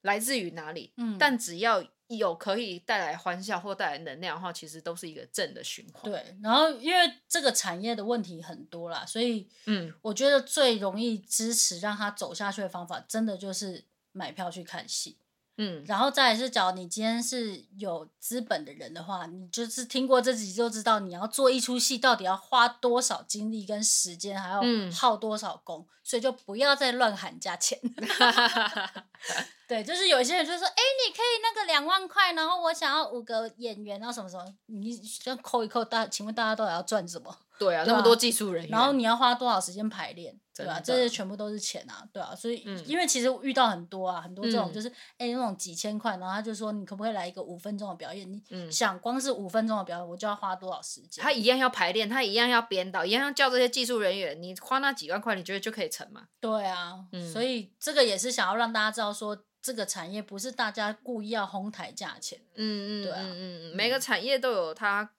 [0.00, 0.92] 来自于哪里。
[0.96, 6.10] 嗯，但只要有可以带来欢笑或带来能量的话，其实都是一个正的循环。
[6.10, 13.84] 对，然后因为这个产业的问题很多啦，所以嗯，我觉得最容易支持让他走下去的方法，真的就是。
[14.12, 15.16] 买票去看戏，
[15.56, 27.78] 嗯，然后再来是，假如你今天是有资本的人的话，你就是听过这集就知道，你要做一出戏到底要花多少精力跟时间，还要耗多少功，嗯、所以就不要再乱喊价钱。
[29.68, 37.32] 对，就是有些人就说，哎，你可以那个两万块，然后我想要五个演员，然后什么什么，你先扣一扣，大，请问大家都要赚什么？
[37.56, 40.80] 对啊，那么多技术人员，然后你要花多少时间排练，对吧？
[40.82, 42.34] 这些全部都是钱啊，对啊。
[42.34, 44.88] 所以，嗯、因为其实遇到很多啊，很多这种就是，
[45.18, 48.28] 哎、嗯，那种几千块，然后他就说，你可不可以来一个五分钟的表演？
[48.32, 48.42] 你
[48.72, 51.22] 想，光是五分钟的表演，我就要花多少时间？
[51.22, 56.28] 他一样要排练，他一样要编导，一样要叫这些技术人员，你花那几万块，你觉得就可以成嘛？
[56.40, 59.44] 对啊，嗯、所以这个也是想要让大家知道说。
[59.62, 65.10] 这个产业不是大家故意要哄抬价钱，嗯嗯，对啊，嗯嗯，每个产业都有它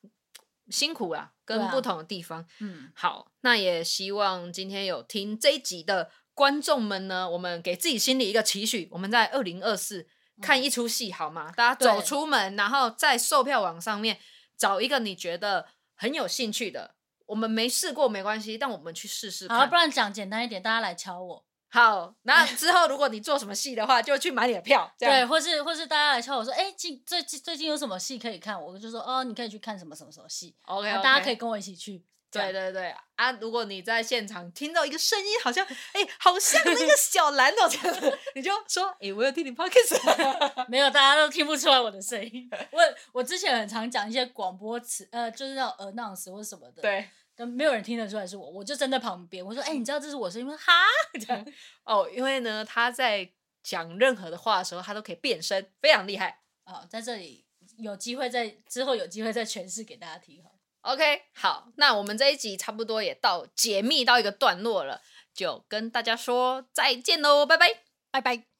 [0.71, 10.07] 辛苦啊，跟不同的地方，嗯，好，那也希望今天有听这一集的观众们呢，我们给自己心里一个期许，我们在二零二四
[10.41, 11.51] 看一出戏好吗？
[11.55, 14.17] 大家走出门，然后在售票网上面
[14.57, 16.95] 找一个你觉得很有兴趣的，
[17.31, 21.45] 我们没试过没关系，但我们去试试看，好，不然讲简单一点，大家来敲我。
[21.69, 24.93] 好，那之后如果你做什么戏的话，就去买你的票。
[24.99, 28.61] 对，或是或是大家来敲我说，哎、欸，近最近最近有什么戏可以看？
[28.61, 30.53] 我就说，哦，你可以去看什么什么什么戏。
[30.63, 31.01] OK，, okay.
[31.01, 32.03] 大家可以跟我一起去。
[32.29, 33.29] 对对对啊！
[33.41, 39.99] 如果你在现场听到一个声音，好像哎、欸，好像那个小兰哦这样子，你就说，哎、欸，我有听你 podcast。
[40.69, 42.49] 没有，大家都听不出来我的声音。
[42.71, 46.81] 我我之前很常讲一些广播词，呃，就是那种 announce 或什么的。
[46.81, 47.09] 对。
[47.45, 49.45] 没有人听得出来是我，我就站在旁边。
[49.45, 50.73] 我说：“哎、欸，你知道这是我声音吗？”哈，
[51.19, 51.45] 这样
[51.83, 53.29] 哦，因为呢，他在
[53.63, 56.41] 讲任何的话的时候，他都可以变身，非常厉害。
[56.65, 57.45] 哦，在这里
[57.77, 60.51] 有机会在之后有机会再诠释给大家听哈。
[60.81, 65.01] OK，好，那我们这一集差不多也到解密到一个段落了，
[65.33, 68.50] 就跟大家说再见喽，拜拜，拜拜。